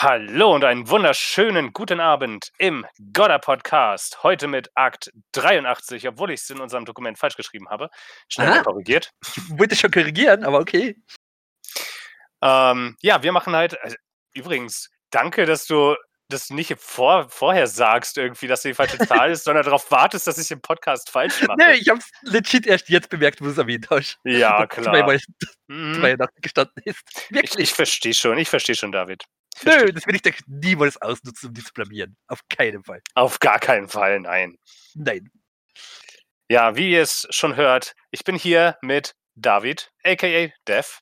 [0.00, 4.22] Hallo und einen wunderschönen guten Abend im Godder Podcast.
[4.22, 7.90] Heute mit Akt 83, obwohl ich es in unserem Dokument falsch geschrieben habe.
[8.28, 8.62] Schnell Aha.
[8.62, 9.10] korrigiert.
[9.26, 11.02] Ich wollte schon korrigieren, aber okay.
[12.40, 13.76] Ähm, ja, wir machen halt.
[13.82, 13.96] Also,
[14.34, 15.96] übrigens, danke, dass du
[16.28, 20.38] das nicht vor, vorher sagst, irgendwie, dass die falsche Zahl ist, sondern darauf wartest, dass
[20.38, 21.58] ich im Podcast falsch mache.
[21.58, 24.16] Nee, ich hab's legit erst jetzt bemerkt, wo du es erwähnt hast.
[24.22, 24.94] Ja, klar.
[24.94, 25.18] Zweimal
[25.66, 25.96] Mhm.
[25.96, 27.02] 82 gestanden ist.
[27.04, 27.58] Ich, Wirklich.
[27.58, 29.24] ich verstehe schon, ich verstehe schon, David.
[29.64, 32.16] Nö, das will ich doch niemals ausnutzen, um dich zu blamieren.
[32.26, 33.02] Auf keinen Fall.
[33.14, 34.56] Auf gar keinen Fall, nein.
[34.94, 35.30] Nein.
[36.48, 40.98] Ja, wie ihr es schon hört, ich bin hier mit David, aka Dev.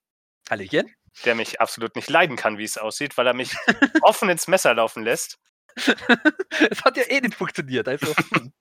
[0.51, 0.93] Hallöchen.
[1.25, 3.53] der mich absolut nicht leiden kann, wie es aussieht, weil er mich
[4.03, 5.39] offen ins Messer laufen lässt.
[6.71, 7.87] Es hat ja eh nicht funktioniert.
[7.89, 8.15] Also,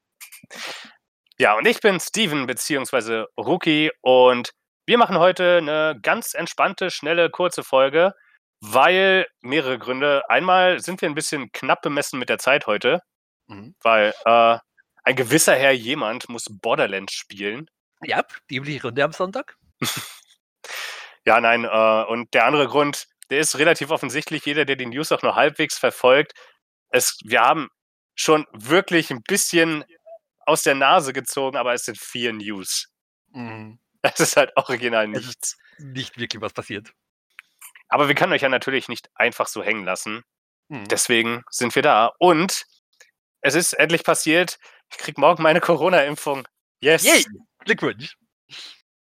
[1.38, 4.52] Ja, und ich bin Steven beziehungsweise Rookie und
[4.86, 8.14] wir machen heute eine ganz entspannte, schnelle, kurze Folge,
[8.74, 10.30] weil mehrere Gründe.
[10.30, 13.02] Einmal sind wir ein bisschen knapp bemessen mit der Zeit heute,
[13.48, 13.76] mhm.
[13.82, 14.58] weil äh,
[15.04, 17.70] ein gewisser Herr jemand muss Borderlands spielen.
[18.04, 19.56] ja, die übliche Runde am Sonntag.
[21.26, 24.46] Ja, nein, äh, und der andere Grund, der ist relativ offensichtlich.
[24.46, 26.34] Jeder, der die News auch nur halbwegs verfolgt,
[26.90, 27.70] es, wir haben
[28.14, 29.84] schon wirklich ein bisschen
[30.46, 32.88] aus der Nase gezogen, aber es sind vier News.
[33.32, 33.80] Mhm.
[34.06, 35.58] Das ist halt original nichts.
[35.80, 36.92] Nicht wirklich was passiert.
[37.90, 40.24] Aber wir können euch ja natürlich nicht einfach so hängen lassen.
[40.70, 40.88] Mhm.
[40.88, 42.12] Deswegen sind wir da.
[42.20, 42.66] Und
[43.42, 44.58] es ist endlich passiert.
[44.92, 46.48] Ich krieg morgen meine Corona-Impfung.
[46.82, 47.04] Yes.
[47.04, 47.26] Yay!
[47.60, 48.16] Glückwunsch.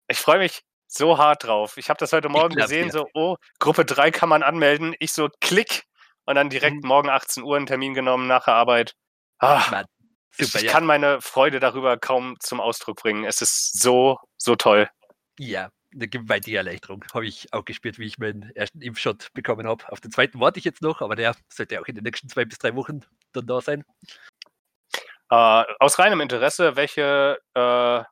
[0.08, 1.77] Ich freue mich so hart drauf.
[1.77, 2.92] Ich habe das heute Morgen glaub's gesehen, dir.
[2.92, 4.94] so, oh, Gruppe 3 kann man anmelden.
[4.98, 5.84] Ich so, klick.
[6.24, 6.89] Und dann direkt Mhm.
[6.89, 8.94] morgen 18 Uhr einen Termin genommen nach der Arbeit.
[9.39, 9.86] Ah, Mann,
[10.36, 10.72] ich super, ich ja.
[10.72, 13.24] kann meine Freude darüber kaum zum Ausdruck bringen.
[13.24, 14.89] Es ist so, so toll.
[15.39, 17.05] Ja, eine gewaltige Erleichterung.
[17.12, 19.91] Habe ich auch gespürt, wie ich meinen ersten Impfshot bekommen habe.
[19.91, 22.45] Auf den zweiten warte ich jetzt noch, aber der sollte auch in den nächsten zwei
[22.45, 23.01] bis drei Wochen
[23.33, 23.85] dann da sein.
[25.31, 28.05] Äh, aus reinem Interesse, welche, äh,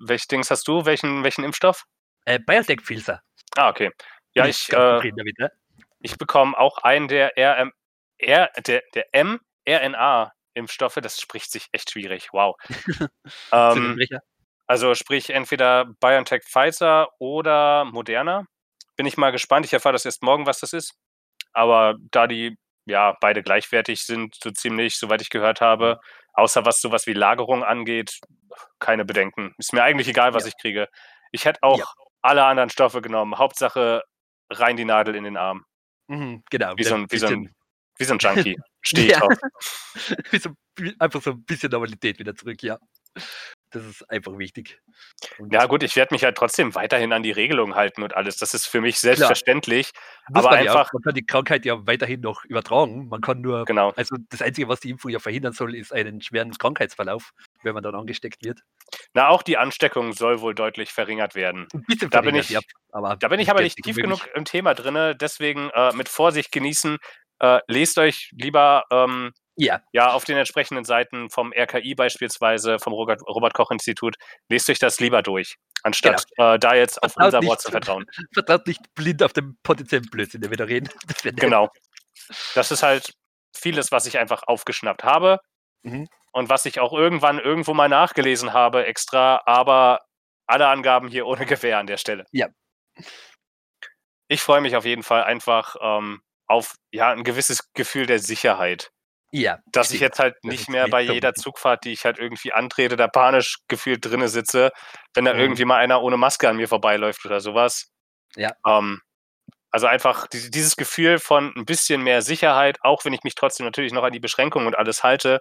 [0.00, 0.84] welche Dings hast du?
[0.84, 1.84] Welchen, welchen Impfstoff?
[2.24, 3.22] Äh, Biotech Filzer.
[3.56, 3.90] Ah, okay.
[4.34, 5.52] Ja, ich, äh, damit, ne?
[6.00, 7.72] ich bekomme auch einen der RM,
[8.18, 10.98] R, der, der mRNA-Impfstoffe.
[11.00, 12.28] Das spricht sich echt schwierig.
[12.32, 12.56] Wow.
[13.52, 13.96] ähm.
[14.68, 18.46] Also sprich entweder BioNTech Pfizer oder Moderna.
[18.96, 19.66] Bin ich mal gespannt.
[19.66, 20.94] Ich erfahre das erst morgen, was das ist.
[21.52, 26.00] Aber da die ja beide gleichwertig sind, so ziemlich, soweit ich gehört habe,
[26.34, 28.18] außer was sowas wie Lagerung angeht,
[28.78, 29.54] keine Bedenken.
[29.58, 30.48] Ist mir eigentlich egal, was Ja.
[30.50, 30.88] ich kriege.
[31.32, 31.86] Ich hätte auch Ja.
[32.22, 33.38] alle anderen Stoffe genommen.
[33.38, 34.02] Hauptsache
[34.50, 35.64] rein die Nadel in den Arm.
[36.08, 36.74] Mhm, genau.
[36.76, 37.50] Wie so ein, wie so ein,
[37.98, 38.56] wie so ein Junkie.
[38.82, 39.20] Stehe ich Ja.
[39.20, 39.38] drauf.
[40.30, 40.50] wie so,
[40.98, 42.78] einfach so ein bisschen Normalität wieder zurück, ja.
[43.70, 44.78] Das ist einfach wichtig.
[45.38, 48.36] Und Ja, gut, ich werde mich halt trotzdem weiterhin an die Regelungen halten und alles.
[48.36, 49.90] Das ist für mich selbstverständlich.
[50.32, 53.08] aber man ja einfach- Man kann die Krankheit ja weiterhin noch übertragen.
[53.08, 53.90] Man kann nur, Genau.
[53.96, 57.32] also das Einzige, was die Impfung ja verhindern soll, ist einen schweren Krankheitsverlauf,
[57.64, 58.60] wenn man dann angesteckt wird.
[59.12, 61.66] Na, auch die Ansteckung soll wohl deutlich verringert werden.
[61.74, 62.60] Ein bisschen Da bin ich- ja,
[62.92, 66.52] aber Da bin ich aber nicht tief genug im Thema drin, deswegen äh, mit Vorsicht
[66.52, 66.98] genießen.
[67.40, 72.92] Äh, lest euch lieber ähm, Ja, ja auf den entsprechenden Seiten vom RKI beispielsweise, vom
[72.92, 74.16] Robert, Robert Koch Institut,
[74.48, 77.48] lest euch das lieber durch, anstatt äh, da jetzt auf Vertraut unser nicht.
[77.48, 78.06] Wort zu vertrauen.
[78.34, 80.88] vertraut nicht blind auf den potenziellen Blödsinn, den wir da reden.
[81.06, 81.22] Das.
[81.22, 81.70] Genau.
[82.54, 83.12] Das ist halt
[83.56, 85.38] vieles, was ich einfach aufgeschnappt habe
[85.84, 86.08] Mhm.
[86.32, 90.00] und was ich auch irgendwann irgendwo mal nachgelesen habe extra, aber
[90.46, 92.24] alle Angaben hier ohne Gewähr an der Stelle.
[92.32, 92.48] Ja.
[94.28, 98.90] Ich freue mich auf jeden Fall einfach ähm, auf ja, ein gewisses Gefühl der Sicherheit.
[99.36, 101.34] Ja, Dass ich jetzt halt nicht mehr bei jeder.
[101.34, 104.70] Zugfahrt, die ich halt irgendwie antrete, da panisch gefühlt drinne sitze,
[105.12, 105.40] wenn da Mhm.
[105.40, 107.90] irgendwie mal einer ohne Maske an mir vorbeiläuft oder sowas.
[108.36, 108.52] Ja.
[108.64, 109.00] Ähm,
[109.72, 113.66] also einfach die- dieses Gefühl von ein bisschen mehr Sicherheit, auch wenn ich mich trotzdem
[113.66, 115.40] natürlich noch an die Beschränkungen und alles halte,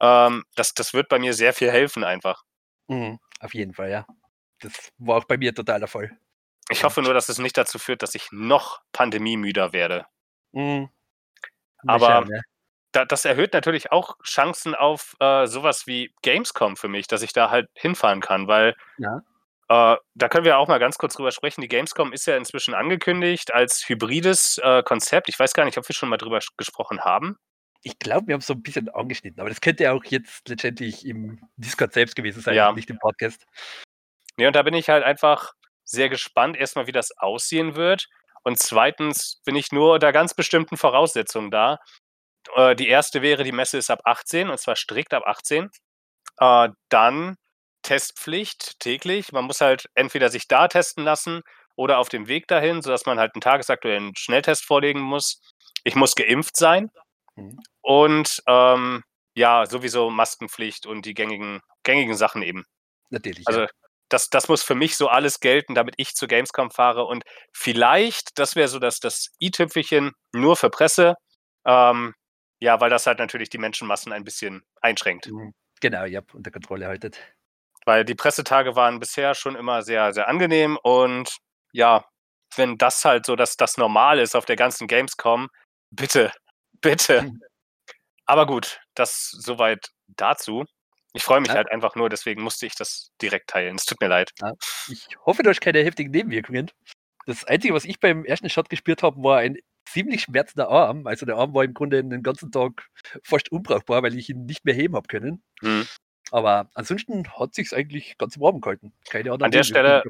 [0.00, 2.42] ähm, das, das wird bei mir sehr viel helfen einfach.
[2.88, 4.06] Mhm, auf jeden Fall, ja.
[4.60, 6.10] Das war auch bei mir total der Fall.
[6.68, 10.04] Ich hoffe nur, dass es nicht dazu führt, dass ich noch pandemiemüder werde.
[10.52, 10.90] Mhm.
[11.86, 12.40] Aber schauen, ja.
[12.92, 17.32] Da, das erhöht natürlich auch Chancen auf äh, sowas wie Gamescom für mich, dass ich
[17.32, 19.22] da halt hinfahren kann, weil Ja.
[19.68, 21.60] äh, da können wir auch mal ganz kurz drüber sprechen.
[21.60, 25.28] Die Gamescom ist ja inzwischen angekündigt als hybrides äh, Konzept.
[25.28, 27.36] Ich weiß gar nicht, ob wir schon mal drüber gesprochen haben.
[27.82, 30.48] Ich glaube, wir haben es so ein bisschen angeschnitten, aber das könnte ja auch jetzt
[30.48, 32.68] letztendlich im Discord selbst gewesen sein, Ja.
[32.70, 33.46] und nicht im Podcast.
[34.36, 35.52] Nee, und da bin ich halt einfach
[35.84, 38.08] sehr gespannt, erstmal, wie das aussehen wird.
[38.42, 41.78] Und zweitens bin ich nur unter ganz bestimmten Voraussetzungen da.
[42.56, 45.70] Äh, die erste wäre, die Messe ist ab 18 und zwar strikt ab 18.
[46.38, 47.36] Äh, dann
[47.82, 49.32] Testpflicht täglich.
[49.32, 51.42] Man muss halt entweder sich da testen lassen
[51.76, 55.40] oder auf dem Weg dahin, sodass man halt einen tagesaktuellen Schnelltest vorlegen muss.
[55.84, 56.90] ich muss geimpft sein
[57.36, 57.60] Mhm.
[57.82, 59.02] und ähm,
[59.34, 62.64] ja, sowieso Maskenpflicht und die gängigen, gängigen Sachen eben.
[63.10, 63.46] Natürlich.
[63.46, 63.68] Also ja.
[64.08, 67.04] das, das muss für mich so alles gelten, damit ich zur Gamescom fahre.
[67.04, 71.14] Und vielleicht, das wäre so das, das i-Tüpfelchen nur für Presse.
[71.66, 72.14] Ähm,
[72.60, 75.28] ja, weil das halt natürlich die Menschenmassen ein bisschen einschränkt.
[75.28, 75.54] Mhm.
[75.80, 77.18] Genau, ja, unter Kontrolle haltet.
[77.86, 81.38] Weil die Pressetage waren bisher schon immer sehr, sehr angenehm und
[81.72, 82.04] ja,
[82.56, 85.48] wenn das halt so das, das Normal ist auf der ganzen Gamescom,
[85.90, 86.32] bitte,
[86.82, 87.22] bitte.
[87.22, 87.42] Mhm.
[88.26, 90.64] Aber gut, das soweit dazu.
[91.14, 91.56] Ich freue mich Ja.
[91.56, 93.76] halt einfach nur, deswegen musste ich das direkt teilen.
[93.76, 94.30] Es tut mir leid.
[94.88, 96.70] Ich hoffe, du hast keine heftigen Nebenwirkungen.
[97.26, 99.56] Das Einzige, was ich beim ersten Shot gespürt habe, war ein
[99.92, 101.06] ziemlich schmerzender Arm.
[101.06, 102.88] Also der Arm war im Grunde den ganzen Tag
[103.22, 105.42] fast unbrauchbar, weil ich ihn nicht mehr heben habe können.
[105.60, 105.86] Hm.
[106.30, 108.92] Aber ansonsten hat sich's eigentlich ganz im Rahmen gehalten.
[109.08, 110.02] Keine anderen An der Stelle-.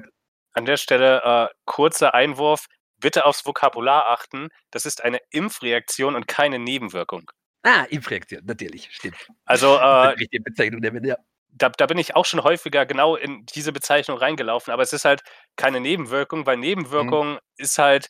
[0.52, 2.66] An der Stelle äh, kurzer Einwurf.
[2.98, 4.48] Bitte aufs Vokabular achten.
[4.70, 7.30] Das ist eine Impfreaktion und keine Nebenwirkung.
[7.62, 9.16] Ah, Impfreaktion, natürlich, stimmt.
[9.44, 11.16] Also Äh, Bezeichnung nehmen, ja.
[11.48, 15.04] da, da bin ich auch schon häufiger genau in diese Bezeichnung reingelaufen, aber es ist
[15.04, 15.22] halt
[15.56, 18.08] keine Nebenwirkung, weil Nebenwirkung ist halt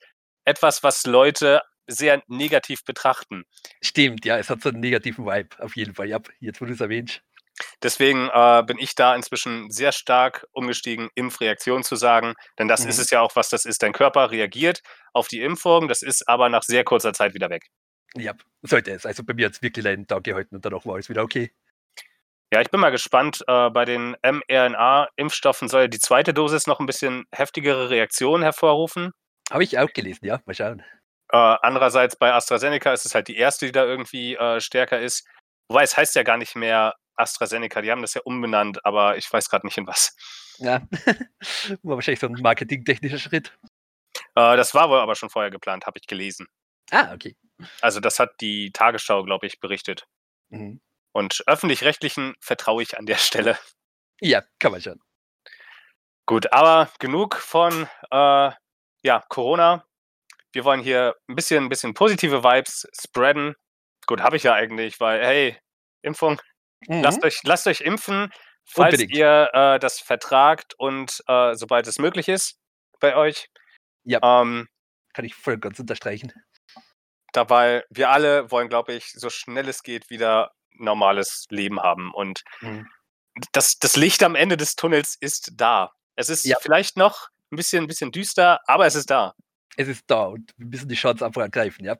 [0.50, 3.44] etwas, was Leute sehr negativ betrachten.
[3.80, 6.08] Stimmt, ja, es hat so einen negativen Vibe, auf jeden Fall.
[6.08, 7.22] Ja, jetzt, wo du es erwähnst.
[7.82, 12.96] Deswegen äh, bin ich da inzwischen sehr stark umgestiegen, Impfreaktion zu sagen, denn das ist
[12.96, 13.02] Mhm.
[13.02, 13.82] es ja auch, was das ist.
[13.82, 14.82] Dein Körper reagiert
[15.12, 17.66] auf die Impfung, das ist aber nach sehr kurzer Zeit wieder weg.
[18.16, 18.32] Ja,
[18.62, 19.04] sollte es.
[19.04, 21.52] Also bei mir hat es wirklich einen Tag gehalten und danach war alles wieder okay.
[22.52, 23.44] Ja, ich bin mal gespannt.
[23.46, 29.12] Äh, bei den mRNA-Impfstoffen soll die zweite Dosis noch ein bisschen heftigere Reaktionen hervorrufen.
[29.50, 30.40] Habe ich auch gelesen, ja.
[30.46, 30.82] Mal schauen.
[31.32, 35.26] Äh, andererseits bei AstraZeneca ist es halt die erste, die da irgendwie äh, stärker ist.
[35.68, 39.30] Wobei es heißt ja gar nicht mehr AstraZeneca, die haben das ja umbenannt, aber ich
[39.32, 40.16] weiß gerade nicht in was.
[40.58, 40.82] Ja,
[41.82, 43.56] war wahrscheinlich so ein marketingtechnischer Schritt.
[44.34, 46.48] Äh, das war wohl aber schon vorher geplant, habe ich gelesen.
[46.90, 47.36] Ah, okay.
[47.80, 50.06] Also das hat die Tagesschau, glaube ich, berichtet.
[50.48, 50.80] Mhm.
[51.12, 53.58] Und öffentlich-rechtlichen vertraue ich an der Stelle.
[54.20, 55.00] Ja, kann man schon.
[56.26, 58.50] Gut, aber genug von äh,
[59.02, 59.84] ja, Corona.
[60.52, 63.54] Wir wollen hier ein bisschen, ein bisschen positive Vibes spreaden.
[64.06, 65.56] Gut, habe ich ja eigentlich, weil, hey,
[66.02, 66.40] Impfung,
[66.88, 67.02] Mhm.
[67.02, 68.32] lasst, euch, lasst euch impfen,
[68.64, 69.12] falls Unbedingt.
[69.12, 72.58] ihr äh, das vertragt und äh, sobald es möglich ist
[73.00, 73.48] bei euch.
[74.04, 74.18] Ja.
[74.22, 74.66] Ähm,
[75.12, 76.32] Kann ich voll ganz unterstreichen.
[77.32, 82.12] dabei, wir alle wollen, glaube ich, so schnell es geht wieder normales Leben haben.
[82.12, 82.88] Und Mhm.
[83.52, 85.92] das, das Licht am Ende des Tunnels ist da.
[86.16, 86.56] Es ist Ja.
[86.60, 89.34] vielleicht noch ein bisschen, ein bisschen düster, aber es ist da.
[89.76, 91.96] Es ist da und wir müssen die Chance einfach ergreifen, ja.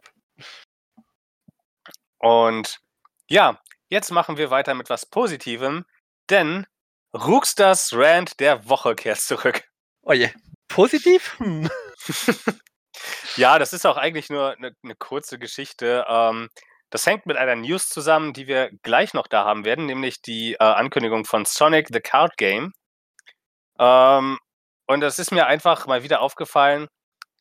[2.19, 2.81] Und
[3.29, 5.85] ja, jetzt machen wir weiter mit was Positivem,
[6.29, 6.67] denn
[7.15, 9.65] Rookstars Rand der Woche kehrt zurück.
[10.03, 10.31] Oh je.
[10.69, 11.39] Positiv?
[11.39, 11.69] Hm.
[13.37, 16.05] ja, das ist auch eigentlich nur eine, eine kurze Geschichte.
[16.09, 16.49] Ähm,
[16.91, 20.55] das hängt mit einer News zusammen, die wir gleich noch da haben werden, nämlich die
[20.55, 22.73] äh, Ankündigung von Sonic the Card Game.
[23.79, 24.39] Ähm,
[24.91, 26.89] und das ist mir einfach mal wieder aufgefallen.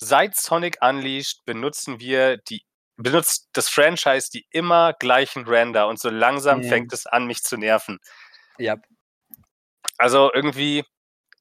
[0.01, 2.62] Seit Sonic Unleashed benutzen wir die
[3.01, 6.69] benutzt das Franchise die immer gleichen Render und so langsam Mhm.
[6.69, 7.98] fängt es an, mich zu nerven.
[8.57, 8.75] Ja,
[9.98, 10.84] Also irgendwie,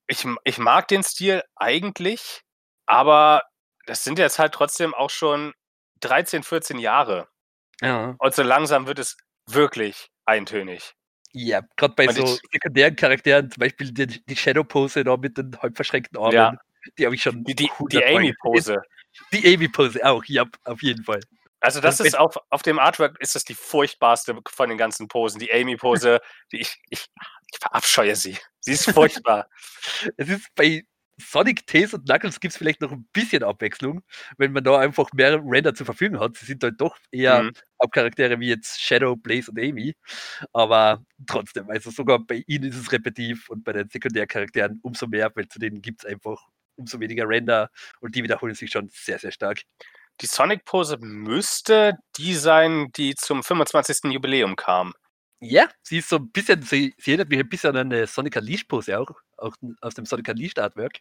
[0.06, 2.42] ich, ich mag den Stil eigentlich,
[2.86, 3.42] aber
[3.86, 5.52] das sind jetzt halt trotzdem auch schon
[6.00, 7.28] 13, 14 Jahre.
[7.80, 8.14] ja.
[8.18, 10.92] Und so langsam wird es wirklich eintönig.
[11.40, 15.38] Ja, gerade bei Und so ich- sekundären Charakteren, zum Beispiel die, die Shadow-Pose da mit
[15.38, 16.54] den halb verschränkten Armen, Ja.
[16.98, 17.44] die habe ich schon.
[17.44, 18.82] Die, die, die 100 Mal Amy-Pose.
[19.32, 21.20] Die Amy-Pose auch, ja, auf jeden Fall.
[21.60, 25.08] Also das Und ist auf, auf dem Artwork ist das die furchtbarste von den ganzen
[25.08, 25.40] Posen.
[25.40, 26.20] Die Amy-Pose,
[26.52, 27.06] die ich, ich,
[27.50, 28.36] ich verabscheue sie.
[28.60, 29.48] Sie ist furchtbar.
[30.16, 30.84] Es ist bei
[31.20, 34.02] Sonic, Tails und Knuckles gibt es vielleicht noch ein bisschen Abwechslung,
[34.38, 36.36] wenn man da einfach mehr Render zur Verfügung hat.
[36.36, 37.52] Sie sind halt doch eher Mhm.
[37.82, 39.94] Hauptcharaktere wie jetzt Shadow, Blaze und Amy.
[40.52, 45.30] Aber trotzdem, also sogar bei ihnen ist es repetitiv und bei den Sekundärcharakteren umso mehr,
[45.34, 46.40] weil zu denen gibt es einfach
[46.76, 47.70] umso weniger Render
[48.00, 49.62] und die wiederholen sich schon sehr, sehr stark.
[50.20, 54.12] Die Sonic-Pose müsste die sein, die zum 25.
[54.12, 54.92] Jubiläum kam.
[55.40, 58.36] Ja, sie ist so ein bisschen, sie, sie erinnert mich ein bisschen an eine Sonic
[58.36, 60.98] Unleashed Pose auch, auch aus dem Sonic Unleashed Artwork.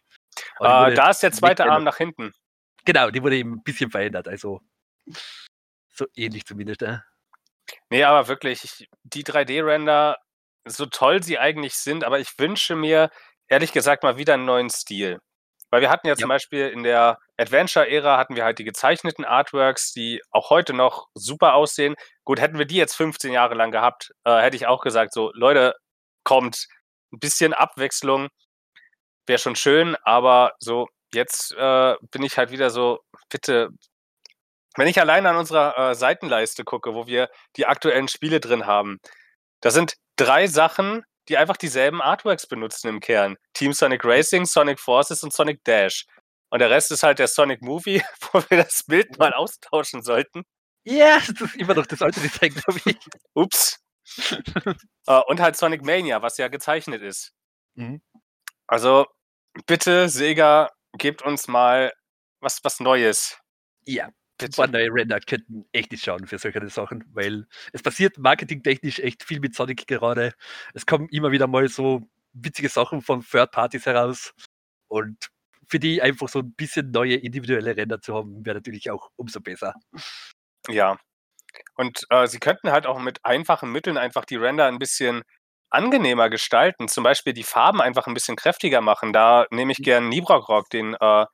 [0.58, 1.64] Aber die Äh, wurde- da ist der zweite.
[1.64, 2.32] Arm nach hinten.
[2.84, 4.60] Genau, die wurde eben ein bisschen verändert, also
[5.88, 6.82] so ähnlich zumindest.
[6.82, 7.02] Ja.
[7.90, 10.16] Nee, aber wirklich, ich, die 3D-Render,
[10.64, 13.10] so toll sie eigentlich sind, aber ich wünsche mir,
[13.48, 15.18] ehrlich gesagt, mal wieder einen neuen Stil.
[15.70, 19.92] Weil wir hatten ja zum Beispiel in der Adventure-Ära hatten wir halt die gezeichneten Artworks,
[19.92, 21.94] die auch heute noch super aussehen.
[22.24, 25.30] Gut, hätten wir die jetzt 15 Jahre lang gehabt, äh, hätte ich auch gesagt, so,
[25.34, 25.74] Leute,
[26.24, 26.66] kommt,
[27.12, 28.28] ein bisschen Abwechslung
[29.26, 33.70] wäre schon schön, aber so, jetzt äh, bin ich halt wieder so, bitte,
[34.76, 38.98] Wenn ich allein an unserer äh, Seitenleiste gucke, wo wir die aktuellen Spiele drin haben,
[39.60, 43.36] da sind drei Sachen, die einfach dieselben Artworks benutzen im Kern.
[43.52, 46.06] Team Sonic Racing, Sonic Forces und Sonic Dash.
[46.50, 50.44] Und der Rest ist halt der Sonic Movie, wo wir das Bild mal austauschen sollten.
[50.84, 52.98] Ja, das ist immer noch das alte Design, glaube ich.
[53.34, 53.78] Ups.
[55.06, 57.32] äh, und halt Sonic Mania, was ja gezeichnet ist.
[57.74, 58.00] Mhm.
[58.66, 59.06] Also
[59.66, 61.92] bitte, Sega, gebt uns mal
[62.40, 63.38] was, was Neues.
[63.84, 64.08] Ja,
[64.38, 64.62] Bitte.
[64.62, 69.00] ein paar neue Render könnten echt nicht schauen für solche Sachen, weil es passiert marketingtechnisch
[69.00, 70.32] echt viel mit Sonic gerade.
[70.74, 74.32] Es kommen immer wieder mal so witzige Sachen von Third Parties heraus
[74.88, 75.28] und
[75.68, 79.40] für die einfach so ein bisschen neue individuelle Render zu haben, wäre natürlich auch umso
[79.40, 79.74] besser.
[80.68, 80.98] Ja.
[81.74, 85.22] Und äh, sie könnten halt auch mit einfachen Mitteln einfach die Render ein bisschen
[85.70, 86.88] angenehmer gestalten.
[86.88, 89.12] Zum Beispiel die Farben einfach ein bisschen kräftiger machen.
[89.12, 91.26] Da nehme ich gern Nibrok Rock, den äh,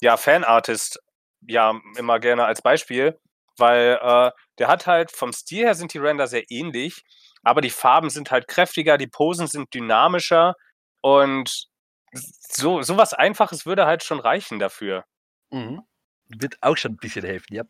[0.00, 1.00] ja, Fanartist,
[1.40, 3.18] ja, immer gerne als Beispiel,
[3.56, 7.04] weil äh, der hat halt vom Stil her sind die Render sehr ähnlich,
[7.42, 10.54] aber die Farben sind halt kräftiger, die Posen sind dynamischer
[11.00, 11.68] und
[12.12, 15.04] so, was Einfaches würde halt schon reichen dafür.
[15.50, 15.82] Mhm.
[16.28, 17.64] Wird auch schon ein bisschen helfen, ja.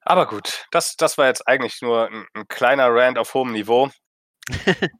[0.00, 3.90] Aber gut, das, das war jetzt eigentlich nur ein, ein kleiner Rant auf hohem Niveau.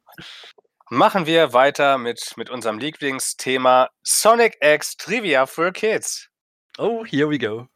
[0.91, 6.28] Machen wir weiter mit, mit unserem Lieblingsthema Sonic X Trivia for Kids.
[6.79, 7.67] Oh, here we go.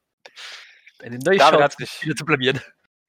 [0.99, 2.61] Eine neue David Chance, hat sich- wieder zu blamieren.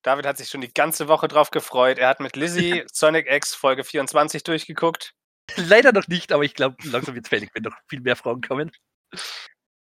[0.02, 1.98] David hat sich schon die ganze Woche drauf gefreut.
[1.98, 5.14] Er hat mit Lizzie Sonic X Folge 24 durchgeguckt.
[5.56, 8.40] Leider noch nicht, aber ich glaube, langsam wird es fertig, wenn noch viel mehr Fragen
[8.42, 8.72] kommen.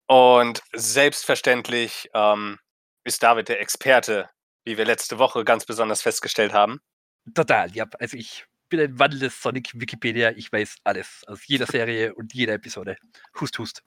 [0.07, 2.57] Und selbstverständlich ähm,
[3.03, 4.29] ist David der Experte,
[4.63, 6.79] wie wir letzte Woche ganz besonders festgestellt haben.
[7.35, 7.85] Total, ja.
[7.99, 10.31] Also ich bin ein wandelndes Sonic-Wikipedia.
[10.31, 12.95] Ich weiß alles aus jeder Serie und jeder Episode.
[13.39, 13.83] Hust, hust.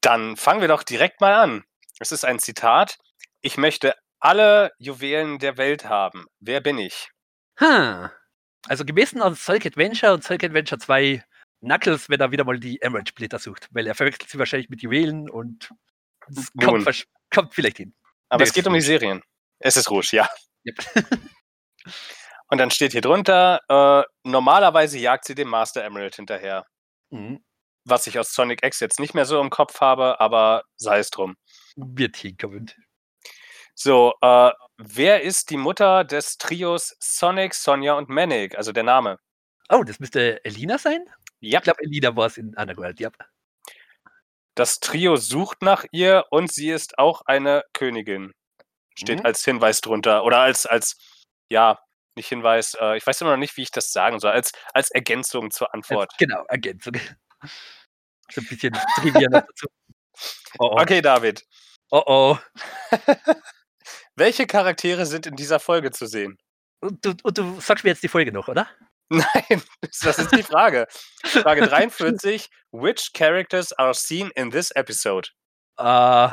[0.00, 1.64] Dann fangen wir doch direkt mal an.
[1.98, 2.98] Es ist ein Zitat.
[3.42, 6.26] Ich möchte alle Juwelen der Welt haben.
[6.40, 7.10] Wer bin ich?
[7.56, 8.10] Hm.
[8.68, 11.24] Also gemessen an Sonic Adventure und Sonic Adventure 2
[11.60, 14.82] Knuckles, wenn er wieder mal die Emerald Splitter sucht, weil er verwechselt sie wahrscheinlich mit
[14.82, 15.70] Juwelen und
[16.28, 17.94] es kommt, kommt vielleicht hin.
[18.28, 19.22] Aber Nee, es geht um die Serien.
[19.58, 20.28] Es ist Rouge, ja.
[20.66, 20.76] Yep.
[22.48, 26.66] Und dann steht hier drunter, äh, normalerweise jagt sie dem Master Emerald hinterher.
[27.10, 27.44] Mhm.
[27.90, 31.10] Was ich aus Sonic X jetzt nicht mehr so im Kopf habe, aber sei es
[31.10, 31.36] drum.
[31.76, 32.70] Wird hinkommen.
[33.74, 38.56] So, äh, wer ist die Mutter des Trios Sonic, Sonja und Manic?
[38.56, 39.18] Also der Name.
[39.70, 41.04] Oh, das müsste Elina sein?
[41.40, 43.10] Ja, Ich glaube, Elina war es in Underworld, ja.
[44.54, 48.32] das Trio sucht nach ihr und sie ist auch eine Königin.
[48.98, 49.26] Steht Mhm.
[49.26, 50.24] als Hinweis drunter.
[50.24, 50.96] Oder als, als,
[51.50, 51.78] ja,
[52.16, 54.90] nicht Hinweis, äh, ich weiß immer noch nicht, wie ich das sagen soll, als, als
[54.90, 56.10] Ergänzung zur Antwort.
[56.12, 56.94] Als, genau, Ergänzung.
[58.32, 59.66] So ein bisschen Trivia dazu.
[60.58, 60.80] Oh, oh.
[60.80, 61.44] Okay, David.
[61.90, 62.38] oh, oh.
[64.16, 66.38] Welche Charaktere sind in dieser Folge zu sehen?
[66.80, 68.68] Und du, und du sagst mir jetzt die Folge noch, oder?
[69.10, 69.62] Nein,
[70.02, 70.86] das ist die Frage.
[71.24, 72.48] Frage 43.
[72.70, 75.28] Which characters are seen in this episode?
[75.78, 76.28] Äh,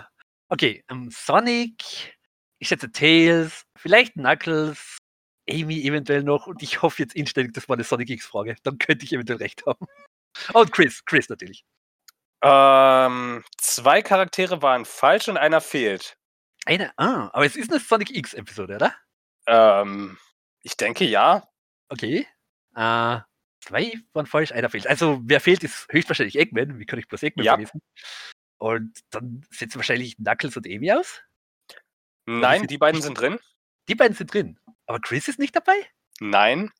[0.49, 2.17] okay, ähm, Sonic,
[2.59, 4.97] ich schätze Tails, vielleicht Knuckles,
[5.49, 8.57] Amy eventuell noch und ich hoffe jetzt inständig, das war eine Sonic X-Frage.
[8.63, 9.87] Dann könnte ich eventuell recht haben.
[10.53, 11.63] Und Chris, Chris natürlich.
[12.43, 16.17] Ähm, zwei Charaktere waren falsch und einer fehlt.
[16.65, 18.95] Eine, ah, aber es ist eine Sonic X-Episode, oder?
[19.47, 20.17] Ähm,
[20.61, 21.47] ich denke ja.
[21.89, 22.27] Okay.
[22.75, 23.19] Äh,
[23.61, 24.87] zwei waren falsch, einer fehlt.
[24.87, 26.77] Also, wer fehlt, ist höchstwahrscheinlich Eggman.
[26.79, 27.53] Wie kann ich bloß Eggman Ja.
[27.53, 27.81] vergessen?
[28.57, 31.21] Und dann setzen wahrscheinlich Knuckles und Amy aus.
[32.25, 33.39] Nein, die beiden sind drin.
[33.87, 34.59] Die beiden sind drin.
[34.85, 35.75] Aber Chris ist nicht dabei?
[36.19, 36.71] Nein.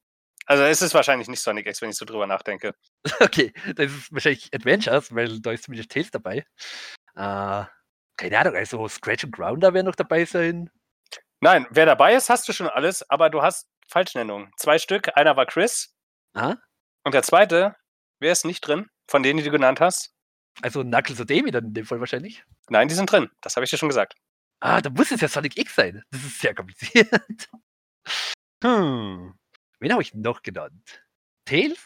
[0.47, 2.73] Also es ist wahrscheinlich nicht Sonic X, wenn ich so drüber nachdenke.
[3.19, 6.45] Okay, das ist wahrscheinlich Adventures, weil da ist zumindest Tails dabei.
[7.15, 7.65] Äh,
[8.17, 10.69] keine Ahnung, also Scratch und Grounder werden noch dabei sein.
[11.41, 14.51] Nein, wer dabei ist, hast du schon alles, aber du hast Falschnennungen.
[14.57, 15.15] Zwei Stück.
[15.15, 15.93] Einer war Chris
[16.33, 16.57] Aha.
[17.03, 17.75] und der zweite,
[18.19, 20.13] wer ist nicht drin, von denen, die du genannt hast?
[20.61, 22.43] Also Knuckles und Amy dann in dem Fall wahrscheinlich.
[22.69, 23.29] Nein, die sind drin.
[23.41, 24.15] Das habe ich dir schon gesagt.
[24.59, 26.01] Ah, da muss es ja Sonic X sein.
[26.09, 27.09] Das ist sehr kompliziert.
[28.63, 29.36] Hm.
[29.79, 31.03] Wen habe ich noch genannt?
[31.45, 31.79] Tails?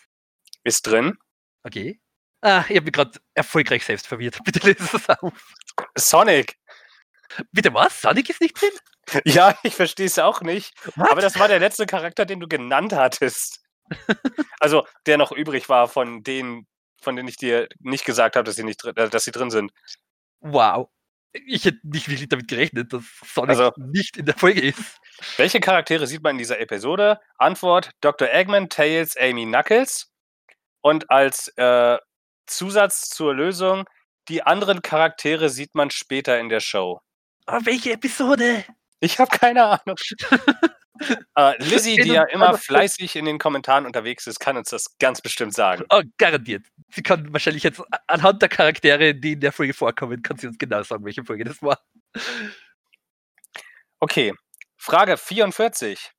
[0.63, 1.17] Ist drin.
[1.63, 1.99] Okay.
[2.41, 4.39] Ah, ich habe mich gerade erfolgreich selbst verwirrt.
[4.45, 5.53] Bitte lese es auf.
[5.97, 6.57] Sonic.
[7.51, 8.01] Bitte was?
[8.01, 8.71] Sonic ist nicht drin?
[9.25, 10.73] Ja, ich verstehe es auch nicht.
[10.95, 11.11] What?
[11.11, 13.59] Aber das war der letzte Charakter, den du genannt hattest.
[14.61, 16.67] Also, der noch übrig war von denen,
[17.01, 19.49] von denen ich dir nicht gesagt habe, dass sie, nicht drin, äh, dass sie drin
[19.49, 19.71] sind.
[20.39, 20.89] Wow.
[21.33, 24.99] Ich hätte nicht wirklich damit gerechnet, dass Sonic Also- nicht in der Folge ist.
[25.37, 27.19] Welche Charaktere sieht man in dieser Episode?
[27.37, 28.29] Antwort: Dr.
[28.29, 30.11] Eggman, Tails, Amy, Knuckles.
[30.81, 31.97] Und als äh,
[32.47, 33.85] Zusatz zur Lösung:
[34.29, 36.99] Die anderen Charaktere sieht man später in der Show.
[37.45, 38.65] Aber welche Episode?
[38.99, 39.97] Ich habe keine Ahnung.
[41.35, 45.21] äh, Lizzie, die ja immer fleißig in den Kommentaren unterwegs ist, kann uns das ganz
[45.21, 45.83] bestimmt sagen.
[45.89, 46.65] Oh, garantiert.
[46.93, 50.57] Sie kann wahrscheinlich jetzt anhand der Charaktere, die in der Folge vorkommen, kann sie uns
[50.57, 51.79] genau sagen, welche Folge das war.
[53.99, 54.33] Okay,
[54.77, 56.11] Frage 44.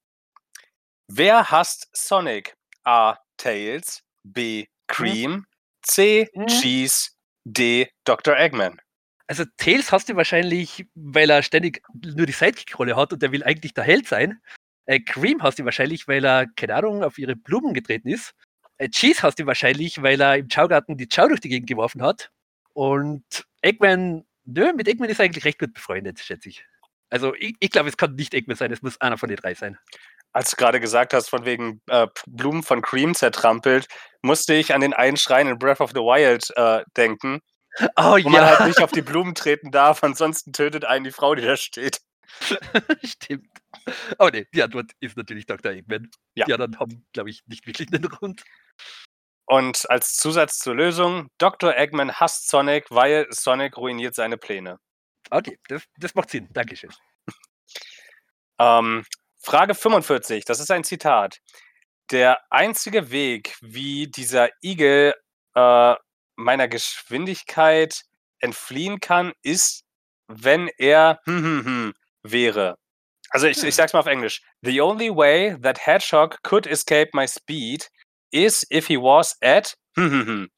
[1.08, 2.54] Wer hasst Sonic?
[2.84, 3.16] A.
[3.36, 4.66] Tails, B.
[4.86, 5.46] Cream,
[5.82, 6.28] C.
[6.34, 6.46] Hm?
[6.46, 7.10] Cheese,
[7.44, 7.90] D.
[8.04, 8.36] Dr.
[8.36, 8.80] Eggman.
[9.26, 13.42] Also Tails hasst du wahrscheinlich, weil er ständig nur die Sidekick-Rolle hat und der will
[13.42, 14.40] eigentlich der Held sein.
[14.92, 18.34] Äh, Cream hasst du wahrscheinlich, weil er, keine Ahnung, auf ihre Blumen getreten ist.
[18.76, 22.02] Äh, Cheese hasst du wahrscheinlich, weil er im Schaugarten die Chow durch die Gegend geworfen
[22.02, 22.30] hat.
[22.74, 23.24] Und
[23.62, 26.66] Eggman, nö, mit Eggman ist er eigentlich recht gut befreundet, schätze ich.
[27.08, 29.54] Also ich, ich glaube, es kann nicht Eggman sein, es muss einer von den drei
[29.54, 29.78] sein.
[30.34, 33.86] Als du gerade gesagt hast, von wegen äh, Blumen von Cream zertrampelt,
[34.20, 37.40] musste ich an den einen Schrein in Breath of the Wild äh, denken,
[37.96, 41.12] Oh wo man ja, halt nicht auf die Blumen treten darf, ansonsten tötet einen die
[41.12, 42.00] Frau, die da steht.
[43.02, 43.61] stimmt.
[44.18, 45.72] Aber nee, die Antwort ist natürlich Dr.
[45.72, 46.10] Eggman.
[46.34, 46.46] Ja.
[46.46, 48.42] Die anderen haben, glaube ich, nicht wirklich einen Grund.
[49.46, 51.76] Und als Zusatz zur Lösung, Dr.
[51.76, 54.78] Eggman hasst Sonic, weil Sonic ruiniert seine Pläne.
[55.30, 56.48] Okay, das, das macht Sinn.
[56.52, 56.90] Dankeschön.
[58.58, 59.04] Ähm,
[59.38, 61.40] Frage 45, das ist ein Zitat.
[62.10, 65.14] Der einzige Weg, wie dieser Igel
[65.54, 65.94] äh,
[66.36, 68.02] meiner Geschwindigkeit
[68.38, 69.84] entfliehen kann, ist,
[70.28, 72.78] wenn er hm, hm, hm, wäre.
[73.32, 74.42] Also ich, ich sag's mal auf Englisch.
[74.62, 77.88] The only way that Hedgehog could escape my speed
[78.30, 80.50] is if he was at hm, hm, hm.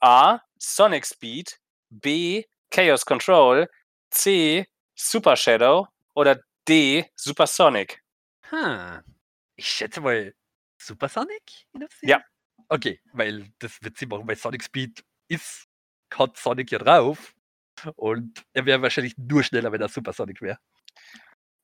[0.00, 0.38] A.
[0.58, 1.58] Sonic Speed,
[1.90, 2.44] B.
[2.70, 3.66] Chaos Control,
[4.10, 4.66] C.
[4.94, 7.06] Super Shadow oder D.
[7.16, 8.02] Supersonic.
[8.50, 9.02] Hm.
[9.56, 10.32] Ich schätze mal
[10.78, 11.66] Supersonic?
[12.02, 12.22] Ja.
[12.68, 15.66] Okay, weil das wird sie machen, weil Sonic Speed ist,
[16.14, 17.34] hat Sonic ja drauf.
[17.96, 20.58] Und er wäre wahrscheinlich nur schneller, wenn er Supersonic wäre.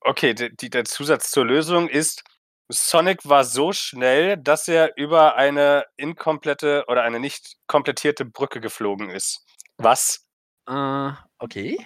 [0.04, 2.22] Okay, die, die, der Zusatz zur Lösung ist,
[2.68, 9.10] Sonic war so schnell, dass er über eine inkomplette oder eine nicht komplettierte Brücke geflogen
[9.10, 9.44] ist.
[9.78, 10.26] Was?
[10.68, 11.84] Äh, okay.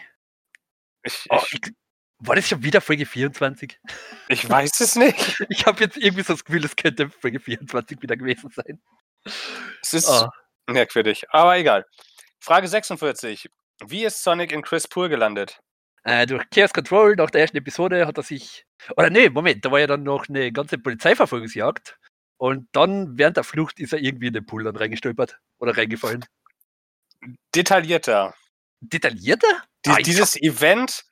[1.03, 1.61] Ich, Oh, ich,
[2.19, 3.79] war das schon wieder Folge 24?
[4.29, 5.17] ich weiß es nicht.
[5.51, 8.81] Ich habe jetzt irgendwie so das Gefühl, es könnte Folge 24 wieder gewesen sein.
[9.83, 10.29] Es ist Oh,
[10.67, 11.85] merkwürdig, aber egal.
[12.41, 13.49] Frage 46.
[13.87, 15.61] Wie ist Sonic in Chris Pool gelandet?
[16.07, 18.65] Äh, durch Chaos Control, nach der ersten Episode, hat er sich.
[18.97, 21.99] Oder nee, Moment, da war ja dann noch eine ganze Polizeiverfolgungsjagd.
[22.39, 26.25] Und dann während der Flucht ist er irgendwie in den Pool dann reingestolpert oder reingefallen.
[27.55, 28.35] Detaillierter.
[28.81, 29.65] Detaillierter?
[29.85, 31.05] Die, Ah, dieses Event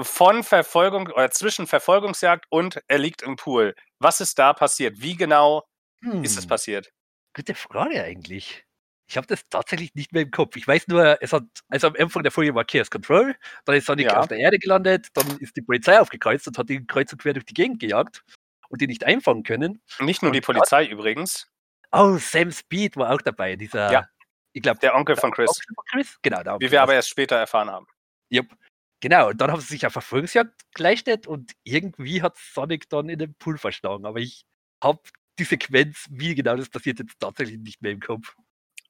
[0.00, 3.74] von Verfolgung oder zwischen Verfolgungsjagd und er liegt im Pool.
[3.98, 5.00] Was ist da passiert?
[5.00, 5.64] Wie genau
[6.04, 6.90] hab- ist es hm, passiert?
[7.34, 8.64] Gute Frage eigentlich.
[9.08, 10.54] Ich habe das tatsächlich nicht mehr im Kopf.
[10.56, 13.86] Ich weiß nur, es hat, also am Anfang der Folge war Chaos Control, dann ist
[13.86, 14.20] Sonic Ja.
[14.20, 17.32] auf der Erde gelandet, dann ist die Polizei aufgekreuzt und hat ihn kreuz und quer
[17.32, 18.22] durch die Gegend gejagt
[18.68, 19.80] und die nicht einfangen können.
[20.00, 21.48] Nicht nur die Und Polizei übrigens,
[21.90, 24.08] Oh, Sam Speed war auch dabei, dieser, Ja.
[24.52, 25.50] ich glaube, der Onkel von Chris.
[25.90, 26.18] Chris?
[26.20, 26.82] Genau, der Wie Onkel wir war's.
[26.82, 27.86] aber erst später erfahren haben.
[28.28, 28.54] Jupp.
[29.00, 33.18] Genau, und dann haben sie sich auf Verfolgungsjagd geleistet und irgendwie hat Sonic dann in
[33.18, 34.04] den Pool verschlagen.
[34.04, 34.44] Aber ich
[34.84, 35.00] habe
[35.38, 38.34] die Sequenz, wie genau das passiert, jetzt tatsächlich nicht mehr im Kopf.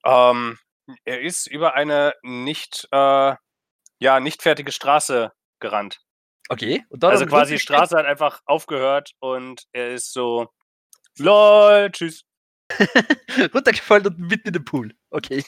[0.04, 0.58] Ähm,
[1.04, 3.34] er ist über eine nicht, äh,
[4.00, 6.00] ja, nicht fertige Straße gerannt.
[6.48, 10.48] Okay, Also quasi die Straße hat einfach aufgehört und er ist so,
[11.18, 12.24] lol, tschüss.
[13.54, 14.94] runtergefallen und mitten in den Pool.
[15.10, 15.44] Okay.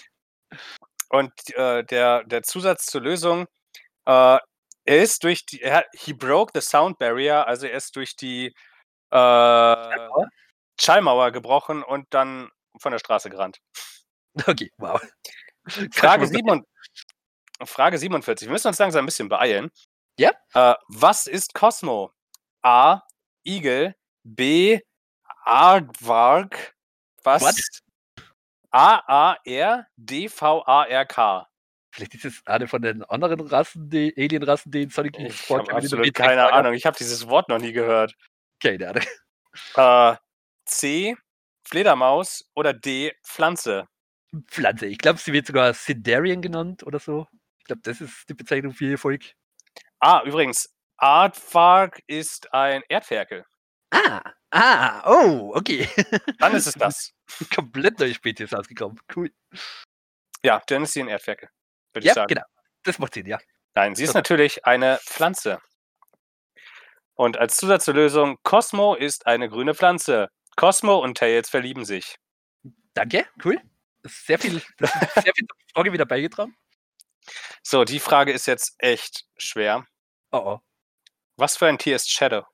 [1.09, 3.47] Und äh, der, der Zusatz zur Lösung,
[4.07, 4.39] äh,
[4.85, 8.17] er ist durch die, er hat, he broke the sound barrier, also er ist durch
[8.17, 8.55] die
[9.11, 10.09] äh,
[10.81, 13.59] Schallmauer gebrochen und dann von der Straße gerannt.
[14.47, 15.01] Okay, wow.
[15.69, 16.63] Frage, Kann schon mal-
[17.59, 18.49] 7, Frage 47.
[18.49, 19.71] Wir müssen uns langsam ein bisschen beeilen.
[20.19, 20.33] Ja.
[20.55, 22.13] Äh, was ist Cosmo?
[22.63, 23.03] A.
[23.45, 23.95] Igel.
[24.25, 24.81] B.
[25.45, 26.75] Aardvark.
[27.25, 27.43] Was?
[27.43, 27.55] What?
[30.11, 31.47] A-A-R-D-V-A-R-K.
[31.93, 35.73] Vielleicht ist es eine von den anderen Rassen, die Alien-Rassen, die in Sonic Ich habe
[35.73, 36.57] absolut keine Saga.
[36.57, 36.75] Ahnung.
[36.75, 38.15] Ich habe dieses Wort noch nie gehört.
[38.63, 39.03] Keine Ahnung.
[39.75, 40.17] Äh,
[40.67, 41.17] C.
[41.67, 43.13] Fledermaus oder D.
[43.25, 43.89] Pflanze.
[44.47, 44.87] Pflanze.
[44.87, 47.27] Ich glaube, sie wird sogar Sindarian genannt oder so.
[47.59, 49.23] Ich glaube, das ist die Bezeichnung für ihr Volk.
[50.01, 53.45] Ah, übrigens, Aardvark ist ein Erdferkel.
[53.91, 55.89] Ah, ah, oh, okay.
[56.39, 57.13] Dann ist es das.
[57.55, 58.99] Komplett neue Spezies rausgekommen.
[59.15, 59.31] Cool.
[60.43, 61.49] Ja, dann ist sie ein Erdferkel.
[61.93, 62.29] Würde ich Ja, sagen.
[62.29, 62.47] genau.
[62.85, 63.39] Das macht Sinn, ja.
[63.75, 65.61] Nein, sie ist natürlich eine Pflanze.
[67.15, 70.29] Und als Zusatz zur Lösung, Cosmo ist eine grüne Pflanze.
[70.57, 72.17] Cosmo und Tails verlieben sich.
[72.95, 73.61] Danke, cool.
[74.05, 76.57] Sehr viel, das ist sehr viel Frage wieder beigetragen.
[77.63, 79.87] So, die Frage ist jetzt echt schwer.
[80.33, 80.59] Oh, oh.
[81.37, 82.45] Was für ein Tier ist Shadow?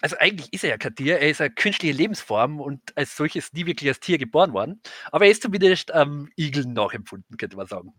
[0.00, 3.52] Also eigentlich ist er ja kein Tier, er ist eine künstliche Lebensform und als solches
[3.52, 4.82] nie wirklich als Tier geboren worden.
[5.12, 7.94] Aber er ist zumindest am ähm, Igel nachempfunden, könnte man sagen.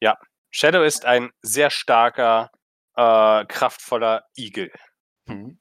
[0.00, 0.18] Ja,
[0.50, 2.50] Shadow ist ein sehr starker,
[2.96, 4.70] äh, kraftvoller Igel.
[5.26, 5.58] Hm.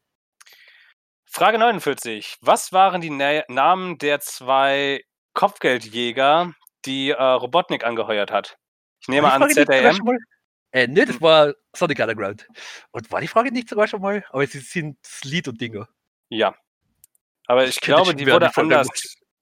[1.25, 2.37] Frage 49.
[2.41, 6.53] Was waren die Na Namen der zwei Kopfgeldjäger,
[6.85, 8.57] die äh, Robotnik angeheuert hat?
[9.01, 10.17] Ich nehme an ZAM.
[10.73, 12.47] Äh, ne, das war Sonic Underground.
[12.91, 14.23] Und war die Frage nicht sogar schon mal?
[14.29, 15.89] Aber sie sind Sleet und Dinger.
[16.29, 16.55] Ja.
[17.47, 18.87] Aber ich, ich glaube, die wurde anders.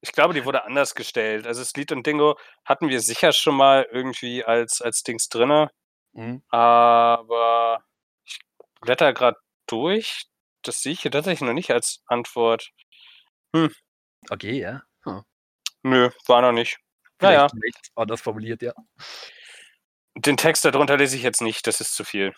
[0.02, 1.46] Ich glaube, die wurde anders gestellt.
[1.46, 5.70] Also Sleet und Dingo hatten wir sicher schon mal irgendwie als, als Dings drinne.
[6.12, 6.42] Mhm.
[6.48, 7.84] Aber
[8.24, 8.40] ich
[8.80, 10.24] blätter gerade durch.
[10.62, 12.70] Das sehe ich hier tatsächlich noch nicht als Antwort.
[13.54, 13.74] Hm.
[14.30, 14.82] Okay, ja.
[15.04, 15.22] Hm.
[15.82, 16.78] Nö, war noch nicht.
[17.20, 17.48] Naja.
[17.94, 18.72] Anders formuliert, ja.
[20.16, 22.34] Den Text darunter lese ich jetzt nicht, das ist zu viel.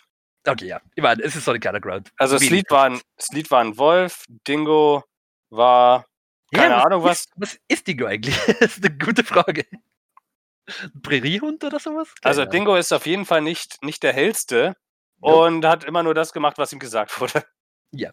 [0.46, 0.80] Okay, ja.
[0.94, 2.10] Ich meine, es ist so ein Underground.
[2.16, 5.04] Also das Lied, war ein, das Lied war ein Wolf, Dingo
[5.50, 6.06] war
[6.52, 7.20] keine ja, was Ahnung was.
[7.20, 8.36] Ist, was ist Dingo eigentlich?
[8.60, 9.64] das ist eine gute Frage.
[10.66, 12.14] Ein Präriehund oder sowas?
[12.20, 14.76] Keine also Dingo ist auf jeden Fall nicht, nicht der hellste
[15.22, 15.32] ja.
[15.32, 17.44] und hat immer nur das gemacht, was ihm gesagt wurde.
[17.92, 18.10] Ja.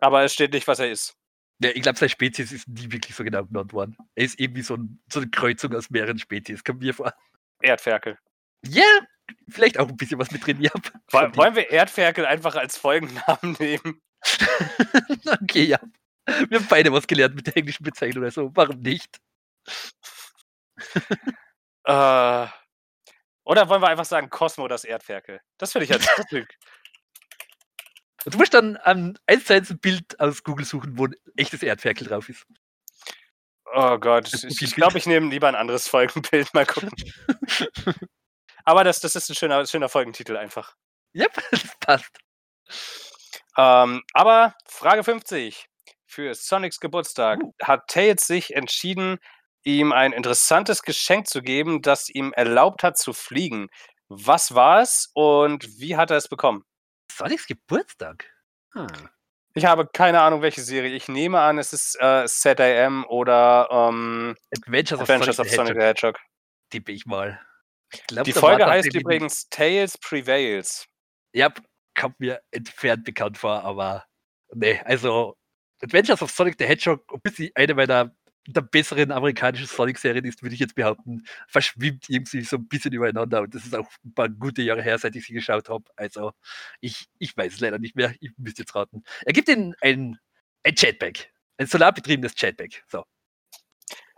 [0.00, 1.16] Aber es steht nicht, was er ist.
[1.62, 3.96] Ja, ich glaube, seine Spezies ist nie wirklich so genau genannt worden.
[4.14, 7.12] Er ist irgendwie so, ein, so eine Kreuzung aus mehreren Spezies, kommt mir vor.
[7.62, 8.18] Erdferkel.
[8.66, 9.00] Ja,
[9.48, 10.60] vielleicht auch ein bisschen was mit drin.
[10.60, 10.70] Ja,
[11.10, 14.00] wollen, wollen wir Erdferkel einfach als Folgennamen nehmen?
[15.42, 15.78] okay, ja.
[16.48, 19.20] Wir haben beide was gelernt mit der englischen Bezeichnung, also warum nicht?
[21.84, 22.46] äh,
[23.44, 25.40] oder wollen wir einfach sagen Cosmo das Erdferkel?
[25.58, 26.06] Das finde ich als
[28.24, 31.62] Du musst dann an eins zu eins ein Bild aus Google suchen, wo ein echtes
[31.62, 32.46] Erdferkel drauf ist.
[33.74, 36.52] Oh Gott, ich, ich glaube, ich nehme lieber ein anderes Folgenbild.
[36.54, 36.90] Mal gucken.
[38.64, 40.74] Aber das, das ist ein schöner, schöner Folgentitel einfach.
[41.14, 42.18] Yep, das passt.
[43.56, 45.66] Ähm, aber Frage 50.
[46.06, 47.52] Für Sonics Geburtstag uh.
[47.62, 49.18] hat Tails sich entschieden,
[49.64, 53.68] ihm ein interessantes Geschenk zu geben, das ihm erlaubt hat zu fliegen.
[54.08, 56.64] Was war es und wie hat er es bekommen?
[57.16, 58.30] Sonics Geburtstag?
[58.72, 58.86] Hm.
[59.54, 60.94] Ich habe keine Ahnung, welche Serie.
[60.94, 65.80] Ich nehme an, es ist äh, ZAM oder ähm, Adventures, Adventures of, Sonic, of Sonic
[65.80, 66.18] the Hedgehog.
[66.70, 67.38] Tippe ich mal.
[68.08, 70.86] Glaub, die Folge heißt übrigens Tales Prevails.
[71.34, 71.52] Ja,
[71.94, 74.06] kommt mir entfernt bekannt vor, aber
[74.54, 75.36] nee, also
[75.82, 80.54] Adventures of Sonic the Hedgehog, ob es eine meiner der besseren amerikanischen Sonic-Serien ist, würde
[80.54, 83.42] ich jetzt behaupten, verschwimmt irgendwie so ein bisschen übereinander.
[83.42, 85.84] Und das ist auch ein paar gute Jahre her, seit ich sie geschaut habe.
[85.96, 86.32] Also
[86.80, 88.14] ich, ich weiß es leider nicht mehr.
[88.20, 89.04] Ich müsste jetzt raten.
[89.24, 90.18] Er gibt ihnen ein,
[90.64, 91.30] ein Jetpack.
[91.58, 92.82] Ein solarbetriebenes Jetpack.
[92.88, 93.04] So.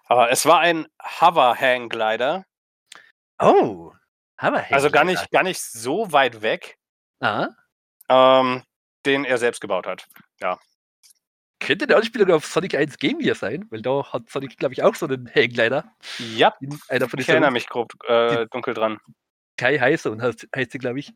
[0.07, 0.87] Aber es war ein
[1.21, 2.47] Hover-Hang-Glider.
[3.39, 3.93] Oh,
[4.41, 4.73] Hover-Hang.
[4.73, 6.79] Also gar nicht, gar nicht so weit weg.
[7.21, 7.55] Aha.
[8.09, 8.63] Ähm,
[9.05, 10.07] den er selbst gebaut hat.
[10.41, 10.59] Ja
[11.67, 14.83] könnte eine Anspielung auf Sonic 1 Game Gear sein, weil da hat Sonic, glaube ich,
[14.83, 15.85] auch so einen Hangglider.
[16.37, 16.55] Ja,
[16.89, 18.99] einer von ich erinnere mich grob äh, dunkel dran.
[19.57, 21.13] Kai Heißer heißt, heißt sie, glaube ich.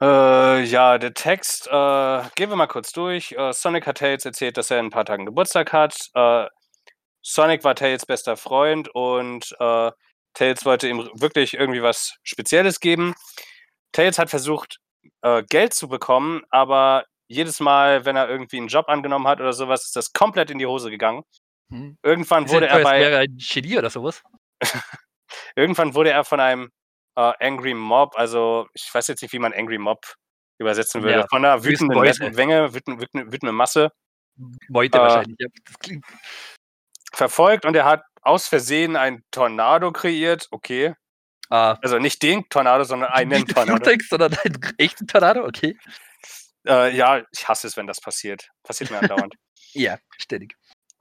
[0.00, 3.32] Äh, ja, der Text, äh, gehen wir mal kurz durch.
[3.32, 5.96] Äh, Sonic hat Tails erzählt, dass er in ein paar Tagen Geburtstag hat.
[6.14, 6.46] Äh,
[7.22, 9.90] Sonic war Tails bester Freund und äh,
[10.32, 13.14] Tails wollte ihm wirklich irgendwie was Spezielles geben.
[13.92, 14.78] Tails hat versucht,
[15.48, 19.84] Geld zu bekommen, aber jedes Mal, wenn er irgendwie einen Job angenommen hat oder sowas,
[19.84, 21.22] ist das komplett in die Hose gegangen.
[21.70, 21.96] Hm.
[22.02, 23.18] Irgendwann ist wurde er bei.
[23.18, 24.22] ein Genie oder sowas?
[25.54, 26.70] Irgendwann wurde er von einem
[27.16, 30.14] äh, Angry Mob, also ich weiß jetzt nicht, wie man Angry Mob
[30.58, 32.00] übersetzen würde, ja, von einer wütenden
[32.34, 33.92] Menge, wütende, wütende, wütende Masse.
[34.68, 35.46] Meute äh, wahrscheinlich, ja.
[35.64, 36.04] Das klingt.
[37.12, 40.94] Verfolgt und er hat aus Versehen ein Tornado kreiert, okay.
[41.48, 41.78] Ah.
[41.82, 43.76] Also nicht den Tornado, sondern einen nicht Tornado.
[43.76, 45.76] Flugtext, sondern einen echten Tornado, okay.
[46.66, 48.48] Äh, ja, ich hasse es, wenn das passiert.
[48.62, 49.34] Passiert mir andauernd.
[49.72, 50.54] ja, ständig.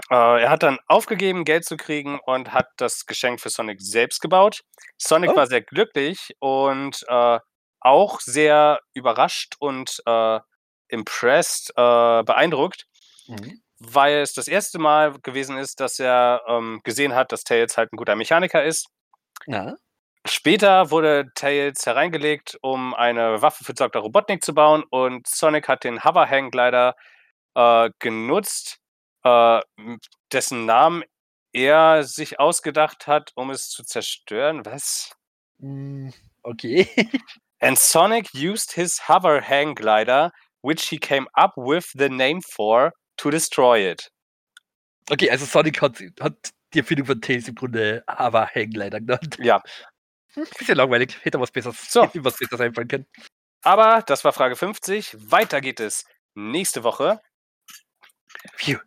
[0.09, 4.21] Äh, er hat dann aufgegeben, Geld zu kriegen und hat das Geschenk für Sonic selbst
[4.21, 4.61] gebaut.
[4.97, 5.35] Sonic oh.
[5.35, 7.39] war sehr glücklich und äh,
[7.81, 10.39] auch sehr überrascht und äh,
[10.87, 12.85] impressed, äh, beeindruckt,
[13.27, 13.61] mhm.
[13.79, 17.93] weil es das erste Mal gewesen ist, dass er ähm, gesehen hat, dass Tails halt
[17.93, 18.87] ein guter Mechaniker ist.
[19.45, 19.75] Ja.
[20.27, 24.01] Später wurde Tails hereingelegt, um eine Waffe für Dr.
[24.01, 26.95] Robotnik zu bauen und Sonic hat den Hover-Hang-Glider
[27.55, 28.79] äh, genutzt,
[29.23, 29.61] äh,
[30.31, 31.03] dessen Namen
[31.53, 34.65] er sich ausgedacht hat, um es zu zerstören.
[34.65, 35.15] Was?
[35.59, 36.87] Hm, okay.
[37.61, 43.29] And Sonic used his Hover-Hang Glider, which he came up with the name for, to
[43.29, 44.09] destroy it.
[45.11, 49.37] Okay, also Sonic hat, hat die Erfindung von Tails im Grunde Hover-Hang Glider genannt.
[49.41, 49.61] Ja,
[50.45, 51.17] hm, bisschen langweilig.
[51.23, 52.09] Hätte was Besseres, so.
[52.15, 53.05] was Besseres einfallen können.
[53.61, 55.15] Aber das war Frage 50.
[55.31, 57.19] Weiter geht es nächste Woche.
[58.55, 58.77] Phew.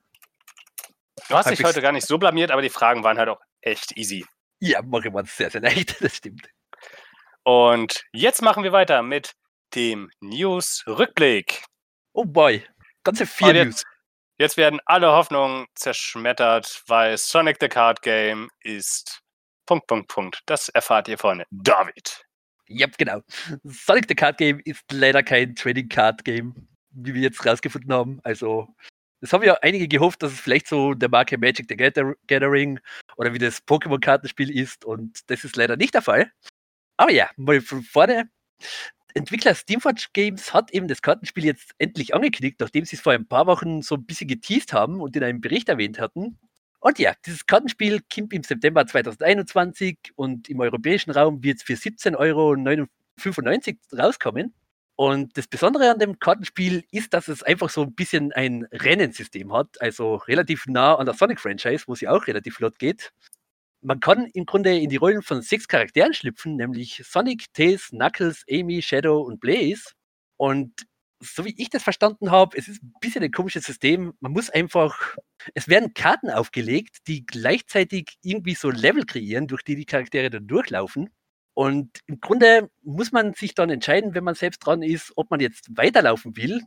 [1.29, 3.41] Du hast dich Halbwegs- heute gar nicht so blamiert, aber die Fragen waren halt auch
[3.61, 4.25] echt easy.
[4.61, 6.49] Ja, mache wir sehr, sehr leicht, das stimmt.
[7.45, 9.33] Und jetzt machen wir weiter mit
[9.75, 11.65] dem News-Rückblick.
[12.12, 12.65] Oh boy,
[13.05, 13.83] ganze vier jetzt- News.
[14.38, 19.21] Jetzt werden alle Hoffnungen zerschmettert, weil Sonic the Card Game ist.
[19.66, 20.40] Punkt, Punkt, Punkt.
[20.46, 22.25] Das erfahrt ihr von David.
[22.66, 23.20] Ja, genau.
[23.64, 28.20] Sonic the Card Game ist leider kein Trading Card Game, wie wir jetzt rausgefunden haben.
[28.25, 28.68] Also,
[29.20, 32.81] das haben ja einige gehofft, dass es vielleicht so der Marke Magic the Gather- Gathering
[33.16, 36.33] oder wie das Pokémon-Kartenspiel ist und das ist leider nicht der Fall.
[36.96, 38.31] Aber ja, mal von vorne.
[39.14, 43.29] Entwickler Steamforge Games hat eben das Kartenspiel jetzt endlich angekündigt, nachdem sie es vor ein
[43.29, 46.38] paar Wochen so ein bisschen geteased haben und in einem Bericht erwähnt hatten.
[46.83, 51.75] Und ja, dieses Kartenspiel kommt im September 2021 und im europäischen Raum wird es für
[51.75, 54.53] 17,95 Euro rauskommen.
[54.97, 59.53] Und das Besondere an dem Kartenspiel ist, dass es einfach so ein bisschen ein Rennensystem
[59.53, 63.12] hat, also relativ nah an der Sonic-Franchise, wo sie auch relativ flott geht.
[63.81, 68.45] Man kann im Grunde in die Rollen von sechs Charakteren schlüpfen, nämlich Sonic, Tails, Knuckles,
[68.51, 69.92] Amy, Shadow und Blaze.
[70.37, 70.73] Und
[71.23, 74.13] so wie ich das verstanden habe, es ist ein bisschen ein komisches System.
[74.21, 75.17] Man muss einfach,
[75.55, 80.47] es werden Karten aufgelegt, die gleichzeitig irgendwie so Level kreieren, durch die die Charaktere dann
[80.47, 81.11] durchlaufen.
[81.55, 85.41] Und im Grunde muss man sich dann entscheiden, wenn man selbst dran ist, ob man
[85.41, 86.63] jetzt weiterlaufen will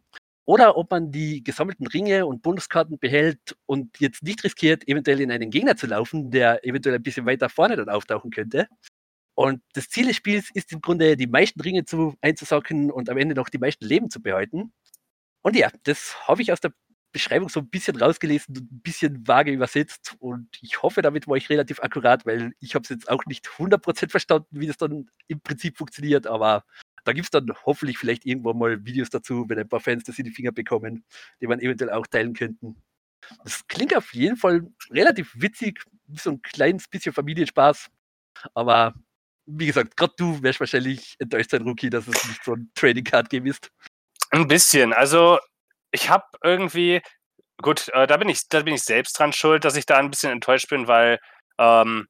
[0.45, 5.31] oder ob man die gesammelten Ringe und Bonuskarten behält und jetzt nicht riskiert, eventuell in
[5.31, 8.67] einen Gegner zu laufen, der eventuell ein bisschen weiter vorne dann auftauchen könnte.
[9.35, 13.17] Und das Ziel des Spiels ist im Grunde, die meisten Ringe zu, einzusacken und am
[13.17, 14.73] Ende noch die meisten Leben zu behalten.
[15.41, 16.73] Und ja, das habe ich aus der
[17.11, 20.15] Beschreibung so ein bisschen rausgelesen und ein bisschen vage übersetzt.
[20.19, 23.47] Und ich hoffe, damit war ich relativ akkurat, weil ich habe es jetzt auch nicht
[23.47, 26.27] 100% verstanden, wie das dann im Prinzip funktioniert.
[26.27, 26.65] Aber
[27.05, 30.17] da gibt es dann hoffentlich vielleicht irgendwann mal Videos dazu, wenn ein paar Fans das
[30.19, 31.05] in die Finger bekommen,
[31.39, 32.81] die man eventuell auch teilen könnten.
[33.43, 35.83] Das klingt auf jeden Fall relativ witzig,
[36.15, 37.89] so ein kleines bisschen Familienspaß.
[38.53, 38.93] Aber
[39.45, 43.03] wie gesagt, gerade du wärst wahrscheinlich enttäuscht sein, Rookie, dass es nicht so ein Trading
[43.03, 43.69] Card Game ist.
[44.31, 44.93] Ein bisschen.
[44.93, 45.39] Also,
[45.91, 47.01] ich habe irgendwie.
[47.61, 50.09] Gut, äh, da, bin ich, da bin ich selbst dran schuld, dass ich da ein
[50.09, 51.19] bisschen enttäuscht bin, weil
[51.57, 52.07] ähm,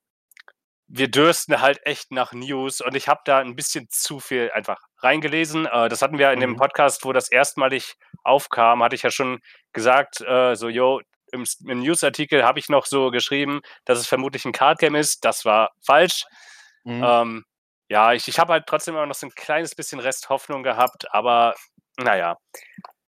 [0.87, 4.79] wir dürsten halt echt nach News und ich habe da ein bisschen zu viel einfach
[4.99, 5.65] reingelesen.
[5.67, 6.57] Äh, das hatten wir in dem Mhm.
[6.57, 9.39] Podcast, wo das erstmalig aufkam, hatte ich ja schon
[9.73, 14.45] gesagt, äh, so, yo, im, im Newsartikel habe ich noch so geschrieben, dass es vermutlich
[14.45, 15.25] ein Cardgame ist.
[15.25, 16.25] Das war falsch.
[16.85, 17.03] Mhm.
[17.03, 17.45] Ähm,
[17.89, 21.11] ja, ich, ich habe halt trotzdem immer noch so ein kleines bisschen Rest Hoffnung gehabt,
[21.13, 21.55] aber
[21.97, 22.37] naja,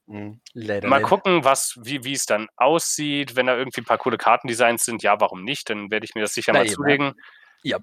[0.08, 0.40] Mhm.
[0.52, 0.86] Leider.
[0.88, 1.08] mal leider.
[1.08, 3.34] gucken, was, wie, wie es dann aussieht.
[3.34, 5.68] Wenn da irgendwie ein paar coole Kartendesigns sind, ja, warum nicht?
[5.68, 7.14] Dann werde ich mir das sicher Na mal eben, zulegen.
[7.64, 7.78] Ja.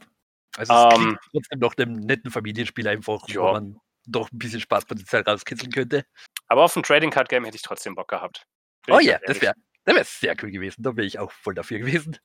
[0.55, 3.41] Also es Ähm, trotzdem nach einem netten Familienspiel einfach, Ja.
[3.41, 6.05] wo man doch ein bisschen Spaßpotenzial rauskitzeln könnte.
[6.47, 8.45] Aber auf ein Trading Card Game hätte ich trotzdem Bock gehabt.
[8.85, 9.53] Bin Oh ja, das wäre
[9.85, 10.81] das wär sehr cool gewesen.
[10.83, 12.17] Da wäre ich auch voll dafür gewesen.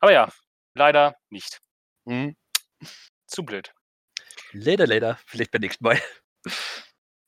[0.00, 0.28] Aber ja,
[0.74, 1.60] leider nicht.
[2.06, 2.36] Mhm.
[3.26, 3.72] Zu blöd.
[4.52, 5.18] Leider, leider.
[5.26, 6.00] Vielleicht beim nächsten Mal.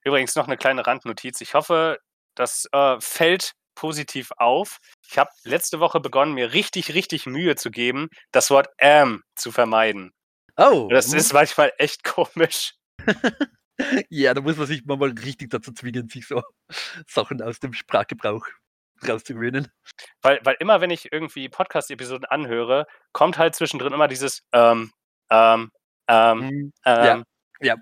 [0.03, 1.41] Übrigens noch eine kleine Randnotiz.
[1.41, 1.99] Ich hoffe,
[2.35, 4.79] das äh, fällt positiv auf.
[5.09, 9.53] Ich habe letzte Woche begonnen, mir richtig, richtig Mühe zu geben, das Wort am zu
[9.53, 10.13] vermeiden.
[10.57, 12.75] Oh, Das ist manchmal echt komisch.
[14.11, 16.43] ja, da muss man sich mal richtig dazu zwingen, sich so
[17.07, 18.47] Sachen aus dem Sprachgebrauch
[19.07, 19.69] rauszugewöhnen.
[20.21, 24.93] Weil, weil immer, wenn ich irgendwie Podcast-Episoden anhöre, kommt halt zwischendrin immer dieses ähm,
[25.31, 25.71] ähm,
[26.09, 26.73] ähm, Mhm.
[26.85, 27.25] ähm.
[27.61, 27.77] Ja,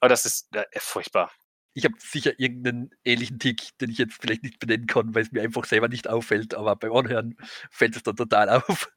[0.00, 1.30] Oh, das ist äh, furchtbar.
[1.74, 5.32] ich habe sicher irgendeinen ähnlichen Tick, den ich jetzt vielleicht nicht benennen kann, weil es
[5.32, 7.36] mir einfach selber nicht auffällt, aber beim Anhören
[7.70, 8.88] fällt es dann total auf.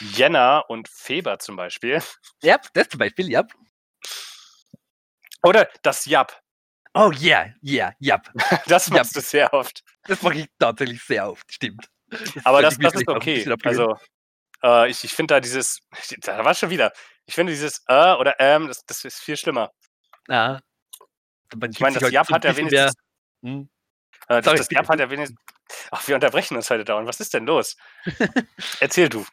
[0.00, 2.02] Jänner und Feber zum Beispiel.
[2.42, 3.44] Ja, das zum Beispiel, ja.
[5.42, 6.40] Oder das Jap.
[6.94, 8.20] Oh ja, ja, ja.
[8.66, 8.96] Das Jap.
[8.98, 9.84] machst du sehr oft.
[10.04, 11.88] Das mache ich tatsächlich sehr oft, stimmt.
[12.44, 13.54] Aber das, ich mir das ist okay.
[13.64, 13.96] Also,
[14.62, 15.80] äh, ich, ich finde da dieses,
[16.22, 16.92] da war schon wieder.
[17.28, 19.70] Ich finde dieses äh oder ähm, das, das ist viel schlimmer.
[20.28, 20.60] Ah,
[21.54, 23.02] man Ich meine, das Jap hat ja bisschen mehr- wenigstens,
[23.44, 23.68] Hm.
[24.28, 25.38] äh, das, das Jap hat ja wenigstens,
[25.90, 27.06] ach, wir unterbrechen uns heute dauernd.
[27.06, 27.76] Was ist denn los?
[28.80, 29.26] Erzähl du.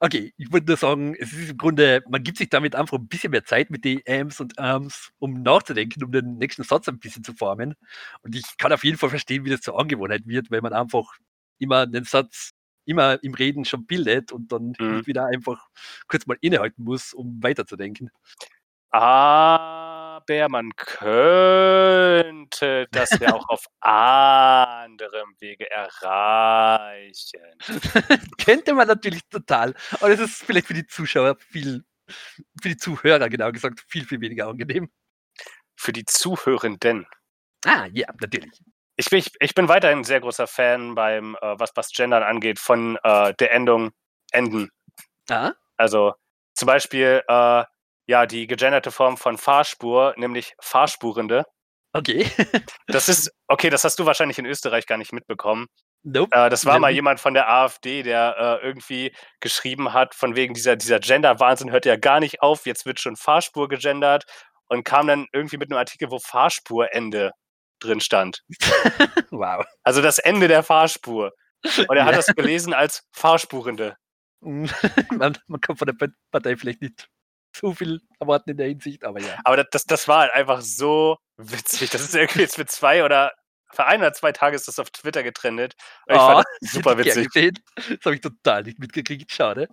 [0.00, 3.08] Okay, ich würde nur sagen, es ist im Grunde, man gibt sich damit einfach ein
[3.08, 6.98] bisschen mehr Zeit mit den Ams und Arms, um nachzudenken, um den nächsten Satz ein
[7.00, 7.74] bisschen zu formen.
[8.22, 11.04] Und ich kann auf jeden Fall verstehen, wie das zur Angewohnheit wird, weil man einfach
[11.58, 12.50] immer den Satz
[12.88, 15.06] immer im Reden schon bildet und dann Mhm.
[15.06, 15.66] wieder einfach
[16.08, 18.10] kurz mal innehalten muss, um weiterzudenken.
[18.90, 27.40] Aber man könnte das ja auch auf anderem Wege erreichen.
[28.44, 31.84] Könnte man natürlich total, aber das ist vielleicht für die Zuschauer viel,
[32.62, 34.90] für die Zuhörer genau gesagt, viel, viel weniger angenehm.
[35.76, 37.06] für die Zuhörenden.
[37.64, 38.60] Ah, ja, natürlich.
[38.98, 42.24] Ich bin, ich, ich bin weiterhin ein sehr großer Fan beim, äh, was, was Gendern
[42.24, 43.92] angeht, von äh, der Endung
[44.32, 44.70] enden.
[45.30, 46.14] Ah, Also
[46.54, 47.64] zum Beispiel äh,
[48.08, 51.44] ja die gegenderte Form von Fahrspur, nämlich Fahrspurende.
[51.92, 52.26] okay.
[52.88, 55.66] Das ist, okay, das hast du wahrscheinlich in Österreich gar nicht mitbekommen.
[56.02, 56.34] nope.
[56.34, 60.54] Äh, das war mal jemand von der AfD, der äh, irgendwie geschrieben hat, von wegen
[60.54, 64.24] dieser, dieser Gender-Wahnsinn hört ja gar nicht auf, jetzt wird schon Fahrspur gegendert
[64.68, 67.32] und kam dann irgendwie mit einem Artikel, wo Fahrspurende
[67.78, 68.42] drin stand.
[69.30, 69.66] Wow.
[69.82, 71.32] Also das Ende der Fahrspur.
[71.62, 73.96] Und er hat das gelesen als Fahrspurende.
[74.40, 77.08] man, man kann von der Pa- Partei vielleicht nicht
[77.54, 79.38] so viel erwarten in der Hinsicht, aber ja.
[79.44, 81.90] Aber das, das, das war halt einfach so witzig.
[81.90, 83.32] Das ist irgendwie jetzt für zwei oder
[83.70, 85.74] für ein oder zwei Tage ist das auf Twitter getrennt.
[86.06, 87.28] Ich fand das super witzig.
[87.34, 89.30] Das habe ich total nicht mitgekriegt.
[89.30, 89.68] Schade.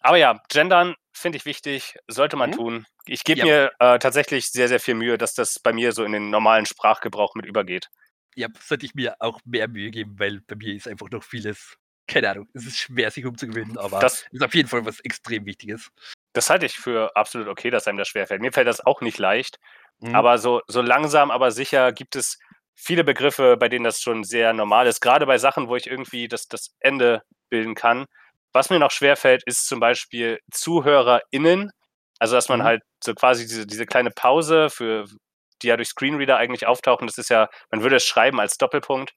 [0.00, 2.52] Aber ja, Gendern finde ich wichtig, sollte man Mhm.
[2.52, 2.86] tun.
[3.06, 3.46] Ich gebe Ja.
[3.46, 6.66] mir äh, tatsächlich sehr, sehr viel Mühe, dass das bei mir so in den normalen
[6.66, 7.90] Sprachgebrauch mit übergeht.
[8.36, 11.76] Ja, sollte ich mir auch mehr Mühe geben, weil bei mir ist einfach noch vieles,
[12.08, 15.46] keine Ahnung, es ist schwer, sich umzugewöhnen, aber Das, ist auf jeden Fall was extrem
[15.46, 15.90] Wichtiges.
[16.32, 18.40] das halte ich für absolut okay, dass einem das schwerfällt.
[18.40, 19.58] Mir fällt das auch nicht leicht,
[20.00, 20.10] Mhm.
[20.12, 22.38] aber so, so langsam, aber sicher gibt es
[22.74, 25.00] viele Begriffe, bei denen das schon sehr normal ist.
[25.00, 28.06] Gerade bei Sachen, wo ich irgendwie das, das Ende bilden kann.
[28.54, 31.70] Was mir noch schwerfällt, ist zum Beispiel ZuhörerInnen.
[32.20, 32.64] Also, dass man Mhm.
[32.64, 35.06] halt so quasi diese, diese kleine Pause, für,
[35.62, 39.12] die ja durch Screenreader eigentlich auftauchen, das ist ja, man würde es schreiben als Doppelpunkt.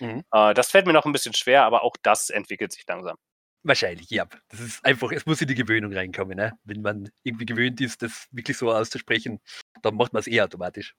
[0.00, 0.24] Mhm.
[0.32, 3.16] Äh, das fällt mir noch ein bisschen schwer, aber auch das entwickelt sich langsam.
[3.64, 4.26] Wahrscheinlich, ja.
[4.50, 6.36] Das ist einfach, es muss in die Gewöhnung reinkommen.
[6.36, 6.52] Ne?
[6.64, 9.40] Wenn man irgendwie gewöhnt ist, das wirklich so auszusprechen,
[9.82, 10.94] dann macht man es eh automatisch.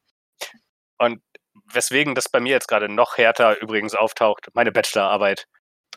[0.97, 1.21] Und
[1.71, 5.45] weswegen das bei mir jetzt gerade noch härter übrigens auftaucht, meine Bachelorarbeit.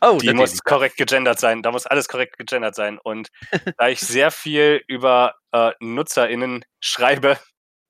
[0.01, 1.63] Oh, Die muss korrekt gegendert sein.
[1.63, 2.99] Da muss alles korrekt gegendert sein.
[2.99, 3.29] Und
[3.77, 7.39] da ich sehr viel über äh, NutzerInnen schreibe,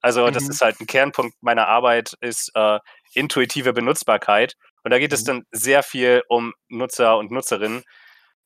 [0.02, 0.50] also das Mhm.
[0.52, 2.80] ist halt ein Kernpunkt meiner Arbeit, ist äh,
[3.14, 4.56] intuitive Benutzbarkeit.
[4.84, 5.26] Und da geht es Mhm.
[5.26, 7.84] dann sehr viel um Nutzer und Nutzerinnen.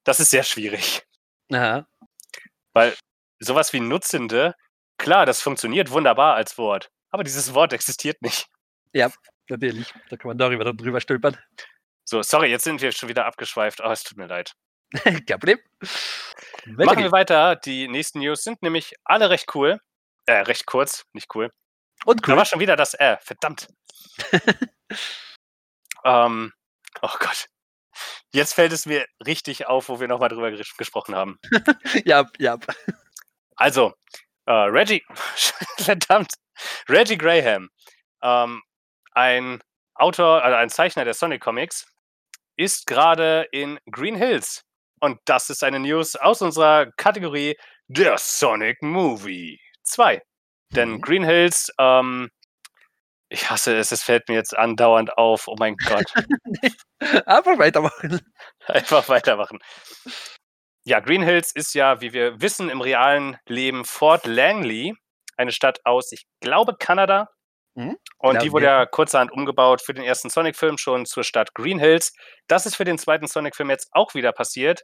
[0.05, 1.03] Das ist sehr schwierig.
[1.53, 1.85] Aha.
[2.73, 2.95] Weil
[3.39, 4.55] sowas wie Nutzende,
[4.97, 6.89] klar, das funktioniert wunderbar als Wort.
[7.11, 8.47] Aber dieses Wort existiert nicht.
[9.49, 9.93] Natürlich.
[10.09, 11.37] Da kann man darüber drüber stolpern.
[12.05, 13.81] So, sorry, jetzt sind wir schon wieder abgeschweift.
[13.83, 14.53] Oh, es tut mir leid.
[15.03, 15.59] Kein Problem.
[16.65, 17.55] Weiter Machen wir weiter.
[17.55, 19.79] Die nächsten News sind nämlich alle recht cool.
[20.25, 21.51] Äh, recht kurz, nicht cool.
[22.05, 22.37] Und Da cool.
[22.37, 23.67] war schon wieder das Äh, verdammt.
[26.05, 26.53] ähm,
[27.01, 27.47] oh Gott.
[28.33, 31.39] Jetzt fällt es mir richtig auf, wo wir nochmal drüber ges gesprochen haben.
[32.05, 32.57] ja, ja.
[33.57, 33.93] Also,
[34.45, 35.03] äh, Reggie,
[35.77, 36.33] verdammt,
[36.89, 37.69] Reggie Graham,
[38.23, 38.61] ähm,
[39.13, 39.61] ein
[39.95, 41.87] Autor, also ein Zeichner der Sonic Comics,
[42.57, 44.63] ist gerade in Green Hills.
[44.99, 50.21] Und das ist eine News aus unserer Kategorie der Sonic Movie 2.
[50.75, 51.01] Denn Mhm.
[51.01, 52.29] Green Hills, ähm,
[53.29, 55.47] ich hasse es, es fällt mir jetzt andauernd auf.
[55.47, 56.05] Oh mein Gott.
[57.25, 58.19] Einfach weitermachen.
[58.67, 59.59] Einfach weitermachen.
[60.83, 64.95] Ja, Green Hills ist ja, wie wir wissen, im realen Leben Fort Langley,
[65.37, 67.29] eine Stadt aus, ich glaube, Kanada.
[67.75, 68.79] Mhm, Und genau, die wurde ja.
[68.79, 72.13] ja kurzerhand umgebaut für den ersten Sonic-Film schon zur Stadt Green Hills.
[72.47, 74.83] Das ist für den zweiten Sonic-Film jetzt auch wieder passiert.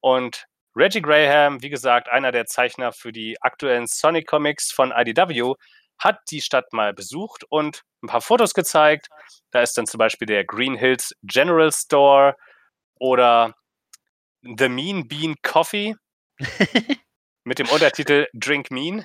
[0.00, 0.46] Und
[0.76, 5.54] Reggie Graham, wie gesagt, einer der Zeichner für die aktuellen Sonic-Comics von IDW,
[5.98, 9.08] hat die Stadt mal besucht und ein paar Fotos gezeigt.
[9.50, 12.36] Da ist dann zum Beispiel der Green Hills General Store
[13.00, 13.54] oder
[14.42, 15.96] The Mean Bean Coffee
[17.44, 19.04] mit dem Untertitel Drink Mean.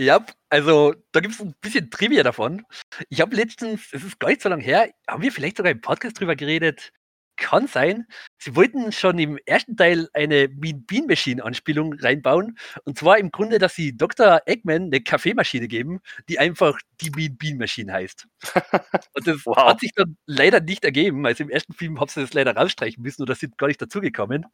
[0.00, 2.64] Ja, also da gibt es ein bisschen Trivia davon.
[3.10, 5.82] Ich habe letztens, es ist gar nicht so lange her, haben wir vielleicht sogar im
[5.82, 6.90] Podcast drüber geredet.
[7.36, 8.06] Kann sein.
[8.38, 12.58] Sie wollten schon im ersten Teil eine Mean Bean Machine Anspielung reinbauen.
[12.84, 14.40] Und zwar im Grunde, dass sie Dr.
[14.46, 18.26] Eggman eine Kaffeemaschine geben, die einfach die Mean Bean Machine heißt.
[19.14, 19.56] Und das Wow.
[19.56, 21.26] hat sich dann leider nicht ergeben.
[21.26, 24.46] Also im ersten Film haben sie das leider rausstreichen müssen oder sind gar nicht dazugekommen.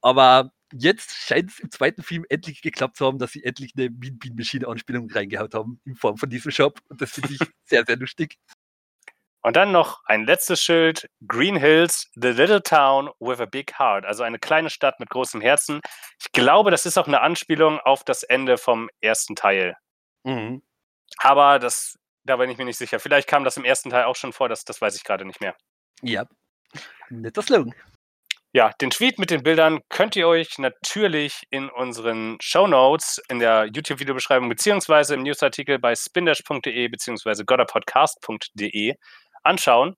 [0.00, 3.90] Aber jetzt scheint es im zweiten Film endlich geklappt zu haben, dass sie endlich eine
[3.90, 6.80] Mean Bean Machine Anspielung reingehaut haben in Form von diesem Shop.
[6.88, 8.38] Und das finde ich sehr, sehr lustig.
[9.42, 14.04] Und dann noch ein letztes Schild: Green Hills, the little town with a big heart.
[14.04, 15.80] Also eine kleine Stadt mit großem Herzen.
[16.20, 19.76] Ich glaube, das ist auch eine Anspielung auf das Ende vom ersten Teil.
[20.24, 20.62] Mhm.
[21.18, 23.00] Aber das, da bin ich mir nicht sicher.
[23.00, 25.40] Vielleicht kam das im ersten Teil auch schon vor, das, das weiß ich gerade nicht
[25.40, 25.56] mehr.
[26.02, 26.26] Ja.
[27.08, 27.74] Netter Slogan.
[28.52, 33.38] Ja, den Tweet mit den Bildern könnt ihr euch natürlich in unseren Show Notes in
[33.40, 38.94] der YouTube-Videobeschreibung beziehungsweise im Newsartikel bei spindash.de beziehungsweise godderpodcast.de
[39.44, 39.96] anschauen.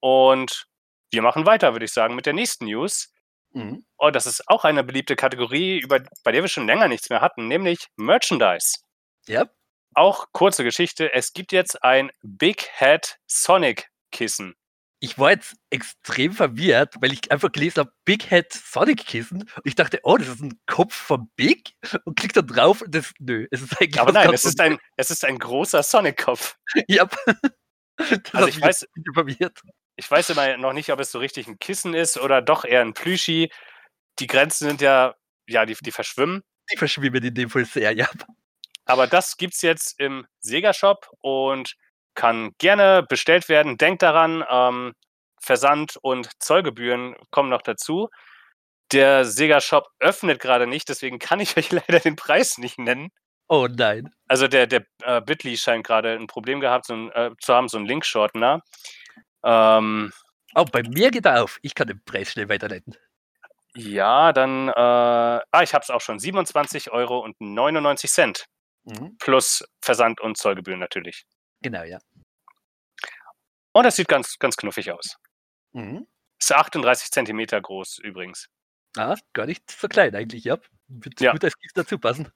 [0.00, 0.66] Und
[1.10, 3.12] wir machen weiter, würde ich sagen, mit der nächsten News.
[3.52, 3.84] Mhm.
[3.98, 7.20] Oh, das ist auch eine beliebte Kategorie, über, bei der wir schon länger nichts mehr
[7.20, 8.78] hatten, nämlich Merchandise.
[9.26, 9.46] Ja.
[9.94, 11.12] auch kurze Geschichte.
[11.14, 14.54] Es gibt jetzt ein Big Head Sonic Kissen.
[15.00, 19.42] Ich war jetzt extrem verwirrt, weil ich einfach gelesen habe, Big Head Sonic Kissen.
[19.42, 21.74] Und ich dachte, oh, das ist ein Kopf von Big.
[22.04, 22.80] Und klick da drauf.
[22.80, 24.00] Und das, nö, es ist eigentlich.
[24.00, 26.56] Aber nein, es ist, ein, es ist ein großer Sonic-Kopf.
[26.88, 27.06] ja.
[28.32, 29.60] also ich weiß, verwirrt.
[29.96, 32.80] ich weiß immer noch nicht, ob es so richtig ein Kissen ist oder doch eher
[32.80, 33.50] ein Plüschi.
[34.18, 35.14] Die Grenzen sind ja,
[35.46, 36.42] ja, die, die verschwimmen.
[36.72, 38.08] Die verschwimmen in dem Fall sehr, ja.
[38.86, 41.76] Aber das gibt es jetzt im Sega-Shop und
[42.16, 43.78] kann gerne bestellt werden.
[43.78, 44.92] Denkt daran, ähm,
[45.40, 48.08] Versand und Zollgebühren kommen noch dazu.
[48.92, 53.10] Der Sega-Shop öffnet gerade nicht, deswegen kann ich euch leider den Preis nicht nennen.
[53.48, 54.10] Oh nein.
[54.26, 57.68] Also der, der äh, Bitly scheint gerade ein Problem gehabt so ein, äh, zu haben,
[57.68, 58.60] so ein Link-Shortener.
[59.44, 60.12] Ähm,
[60.56, 61.58] oh, bei mir geht er auf.
[61.62, 62.96] Ich kann den Preis schnell weiterleiten.
[63.76, 66.18] Ja, dann, äh, ah, ich habe es auch schon.
[66.18, 68.46] 27,99 Euro und 99 Cent.
[68.84, 69.16] Mhm.
[69.18, 71.24] Plus Versand und Zollgebühren natürlich.
[71.62, 71.98] Genau, ja.
[73.72, 75.16] Und das sieht ganz, ganz knuffig aus.
[75.72, 76.06] Mhm.
[76.40, 78.48] Ist 38 Zentimeter groß übrigens.
[78.96, 80.58] Ah, gar nicht so klein eigentlich, ja.
[80.88, 81.32] Wird ja.
[81.32, 82.30] gut als Gift dazu passen.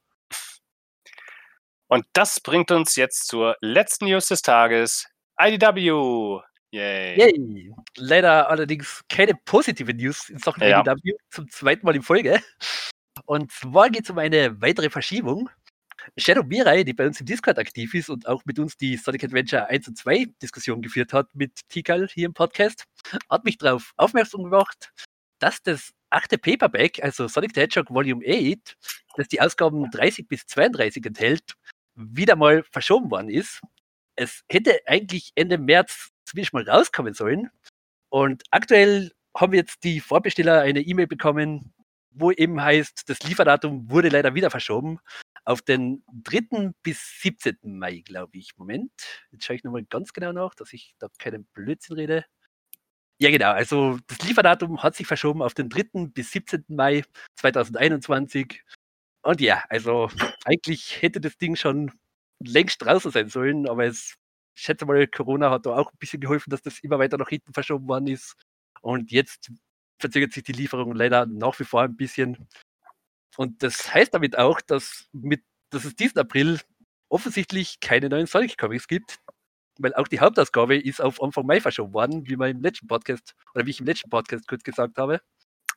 [1.88, 5.08] Und das bringt uns jetzt zur letzten News des Tages.
[5.40, 6.40] IDW.
[6.72, 7.18] Yay.
[7.18, 7.74] Yay.
[7.96, 10.80] Leider allerdings keine positive News in Sachen ja.
[10.80, 12.40] IDW zum zweiten Mal in Folge.
[13.26, 15.50] Und zwar geht es um eine weitere Verschiebung.
[16.16, 19.24] Shadow Mirai, die bei uns im Discord aktiv ist und auch mit uns die Sonic
[19.24, 22.84] Adventure 1 und 2 Diskussion geführt hat mit Tikal hier im Podcast,
[23.28, 24.92] hat mich darauf aufmerksam gemacht,
[25.38, 28.76] dass das achte Paperback, also Sonic the Hedgehog Volume 8,
[29.16, 31.54] das die Ausgaben 30 bis 32 enthält,
[31.94, 33.60] wieder mal verschoben worden ist.
[34.16, 37.50] Es hätte eigentlich Ende März zumindest mal rauskommen sollen.
[38.08, 41.72] Und aktuell haben jetzt die Vorbesteller eine E-Mail bekommen,
[42.10, 44.98] wo eben heißt, das Lieferdatum wurde leider wieder verschoben
[45.44, 46.72] auf den 3.
[46.82, 47.58] bis 17.
[47.62, 48.56] Mai, glaube ich.
[48.56, 48.92] Moment,
[49.32, 52.24] jetzt schaue ich nochmal ganz genau nach, dass ich da keinen Blödsinn rede.
[53.22, 53.52] Ja, genau.
[53.52, 56.08] Also das Lieferdatum hat sich verschoben auf den 3.
[56.08, 56.64] bis 17.
[56.68, 57.04] Mai
[57.36, 58.62] 2021.
[59.22, 60.08] Und ja, also
[60.44, 61.92] eigentlich hätte das Ding schon
[62.42, 64.14] längst draußen sein sollen, aber es,
[64.56, 67.28] ich schätze mal, Corona hat da auch ein bisschen geholfen, dass das immer weiter nach
[67.28, 68.34] hinten verschoben worden ist.
[68.80, 69.50] Und jetzt
[70.00, 72.48] verzögert sich die Lieferung leider nach wie vor ein bisschen.
[73.40, 76.60] Und das heißt damit auch, dass, mit, dass es diesen April
[77.08, 79.18] offensichtlich keine neuen Sonic Comics gibt,
[79.78, 83.34] weil auch die Hauptausgabe ist auf Anfang Mai verschoben worden, wie man im letzten Podcast
[83.54, 85.22] oder wie ich im letzten Podcast kurz gesagt habe.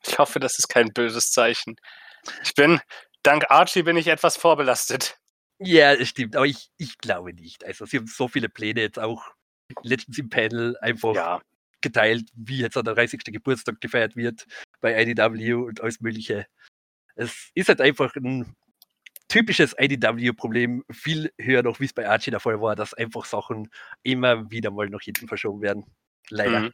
[0.05, 1.77] Ich hoffe, das ist kein böses Zeichen.
[2.43, 2.81] Ich bin,
[3.23, 5.17] dank Archie bin ich etwas vorbelastet.
[5.57, 7.63] Ja, es stimmt, aber ich, ich glaube nicht.
[7.63, 9.23] Also sie haben so viele Pläne jetzt auch
[9.83, 11.41] letztens im Panel einfach ja.
[11.79, 13.21] geteilt, wie jetzt an der 30.
[13.23, 14.47] Geburtstag gefeiert wird
[14.81, 16.45] bei IDW und alles mögliche
[17.15, 18.55] es ist halt einfach ein
[19.27, 23.69] typisches IDW-Problem, viel höher noch, wie es bei Archie der Fall war, dass einfach Sachen
[24.03, 25.85] immer wieder mal nach hinten verschoben werden.
[26.29, 26.59] Leider.
[26.59, 26.73] Mhm.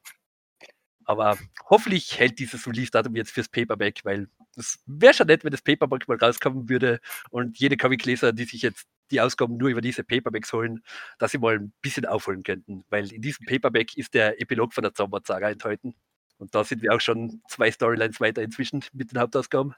[1.05, 1.37] Aber
[1.69, 6.07] hoffentlich hält dieses Release-Datum jetzt fürs Paperback, weil es wäre schon nett, wenn das Paperback
[6.07, 6.99] mal rauskommen würde
[7.31, 10.83] und jede Comic-Leser, die sich jetzt die Ausgaben nur über diese Paperbacks holen,
[11.17, 12.83] dass sie mal ein bisschen aufholen könnten.
[12.89, 15.95] Weil in diesem Paperback ist der Epilog von der Zaubersaga enthalten.
[16.37, 19.73] Und da sind wir auch schon zwei Storylines weiter inzwischen mit den Hauptausgaben.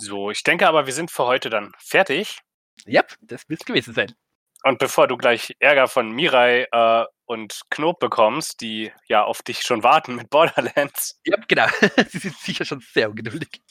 [0.00, 2.38] So, ich denke aber, wir sind für heute dann fertig.
[2.86, 4.14] Ja, das wird es gewesen sein.
[4.62, 9.60] Und bevor du gleich Ärger von Mirai äh, und Knob bekommst, die ja auf dich
[9.62, 11.20] schon warten mit Borderlands.
[11.24, 11.66] Ja, genau.
[12.08, 13.62] Sie sind sicher schon sehr ungeduldig.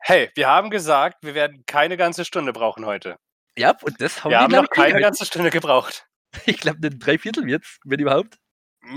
[0.00, 3.16] Hey, wir haben gesagt, wir werden keine ganze Stunde brauchen heute.
[3.56, 6.06] Ja, und das haben wir haben noch keine ganze Stunde gebraucht.
[6.44, 8.36] Ich glaube, ein Dreiviertel jetzt, wenn überhaupt.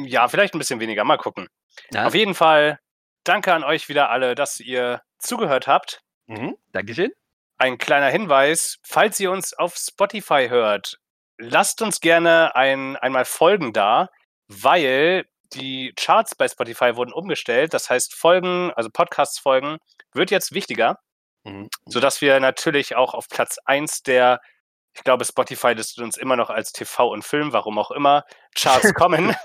[0.04, 1.06] Ja, vielleicht ein bisschen weniger.
[1.06, 1.48] Mal gucken.
[1.94, 2.06] Ja.
[2.06, 2.80] Auf jeden Fall
[3.24, 6.02] danke an euch wieder alle, dass ihr zugehört habt.
[6.30, 7.12] Mhm, Dankeschön.
[7.58, 11.00] Ein kleiner Hinweis, falls ihr uns auf Spotify hört,
[11.40, 14.10] lasst uns gerne ein, einmal Folgen da,
[14.48, 17.74] weil die Charts bei Spotify wurden umgestellt.
[17.74, 19.80] Das heißt, Folgen, also Podcasts-Folgen,
[20.14, 21.00] wird jetzt wichtiger,
[21.44, 21.68] mhm.
[21.88, 24.40] sodass wir natürlich auch auf Platz 1 der,
[24.94, 28.24] ich glaube, Spotify listet uns immer noch als TV und Film, warum auch immer,
[28.56, 29.36] Charts kommen.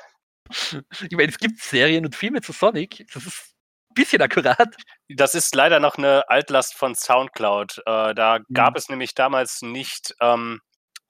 [0.51, 3.07] ich meine, es gibt Serien und Filme zu Sonic.
[3.14, 3.54] Das ist
[3.95, 4.74] bisschen akkurat.
[5.09, 7.78] Das ist leider noch eine Altlast von Soundcloud.
[7.86, 8.55] Äh, da mhm.
[8.55, 10.61] gab es nämlich damals nicht ähm,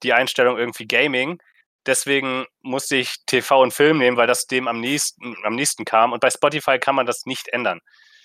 [0.03, 1.41] die Einstellung irgendwie Gaming.
[1.87, 6.13] Deswegen musste ich TV und Film nehmen, weil das dem am nächsten, am nächsten kam.
[6.13, 7.81] Und bei Spotify kann man das nicht ändern.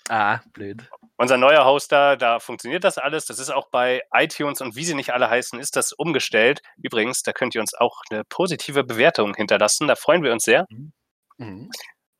[0.08, 0.88] Ah, blöd.
[1.18, 3.26] Unser neuer Hoster, da funktioniert das alles.
[3.26, 6.62] Das ist auch bei iTunes und wie sie nicht alle heißen, ist das umgestellt.
[6.82, 9.86] Übrigens, da könnt ihr uns auch eine positive Bewertung hinterlassen.
[9.86, 10.66] Da freuen wir uns sehr.
[10.70, 10.92] Mhm.
[11.36, 11.70] Mhm.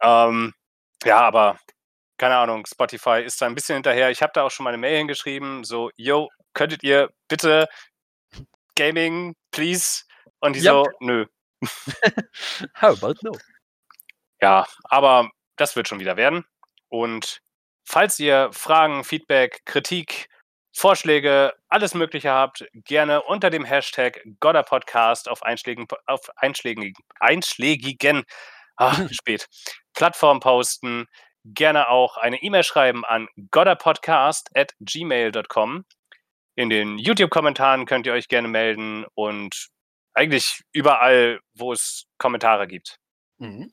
[0.03, 0.55] Ähm,
[1.05, 1.59] ja, aber
[2.21, 4.11] keine Ahnung, Spotify ist da ein bisschen hinterher.
[4.11, 7.66] Ich habe da auch schon mal eine Mail hingeschrieben, so, yo, könntet ihr bitte
[8.77, 10.03] Gaming, please.
[10.41, 10.68] Und die Yep.
[10.68, 11.27] so, nö.
[12.81, 13.33] How about no?
[14.43, 16.45] Ja, aber das wird schon wieder werden.
[16.91, 17.41] Und
[17.87, 20.29] falls ihr Fragen, Feedback, Kritik,
[20.77, 28.25] Vorschläge, alles Mögliche habt, gerne unter dem Hashtag Godderpodcast auf einschlägigen, auf einschlägigen, einschlägigen
[28.77, 29.49] ah, spät,
[29.95, 31.07] Plattformen posten.
[31.45, 35.84] Gerne auch eine E-Mail schreiben an godderpodcast at gmail.com.
[36.57, 39.68] In den YouTube-Kommentaren könnt ihr euch gerne melden und
[40.12, 42.97] eigentlich überall, wo es Kommentare gibt.
[43.38, 43.72] Mhm.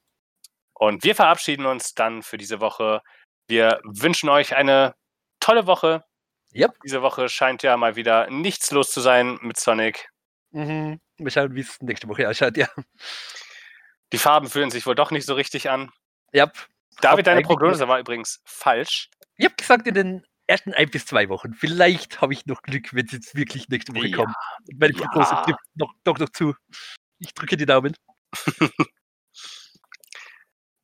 [0.74, 3.02] Und wir verabschieden uns dann für diese Woche.
[3.48, 4.96] Wir wünschen euch eine
[5.40, 6.06] tolle Woche.
[6.54, 6.78] Yep.
[6.86, 10.10] Diese Woche scheint ja mal wieder nichts los zu sein mit Sonic.
[10.52, 11.00] Mhm.
[11.18, 12.70] Mal schauen, wie es nächste Woche ausschaut, ja.
[14.14, 15.92] Die Farben fühlen sich wohl doch nicht so richtig an.
[16.34, 16.54] Yep.
[17.02, 19.10] David, deine Prognose war übrigens falsch.
[19.38, 21.54] Ich habe gesagt, in den ersten ein bis zwei Wochen.
[21.54, 24.36] Vielleicht habe ich noch Glück, wenn es jetzt wirklich nächste Woche Ja, kommt.
[24.80, 25.42] Meine Prognose ja.
[25.44, 26.54] trifft noch, doch noch zu.
[27.20, 27.96] Ich drücke die Daumen.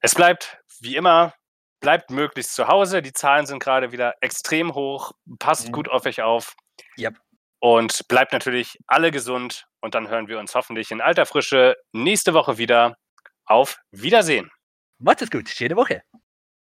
[0.06, 1.34] Es bleibt wie immer,
[1.80, 3.02] bleibt möglichst zu Hause.
[3.02, 5.12] Die Zahlen sind gerade wieder extrem hoch.
[5.40, 5.72] Passt Mhm.
[5.72, 6.56] gut auf euch auf.
[6.98, 7.18] Yep.
[7.60, 9.66] Und bleibt natürlich alle gesund.
[9.80, 12.98] Und dann hören wir uns hoffentlich in alter Frische nächste Woche wieder.
[13.46, 14.50] Auf Wiedersehen.
[15.04, 15.50] Macht es gut.
[15.50, 16.02] Schöne Woche.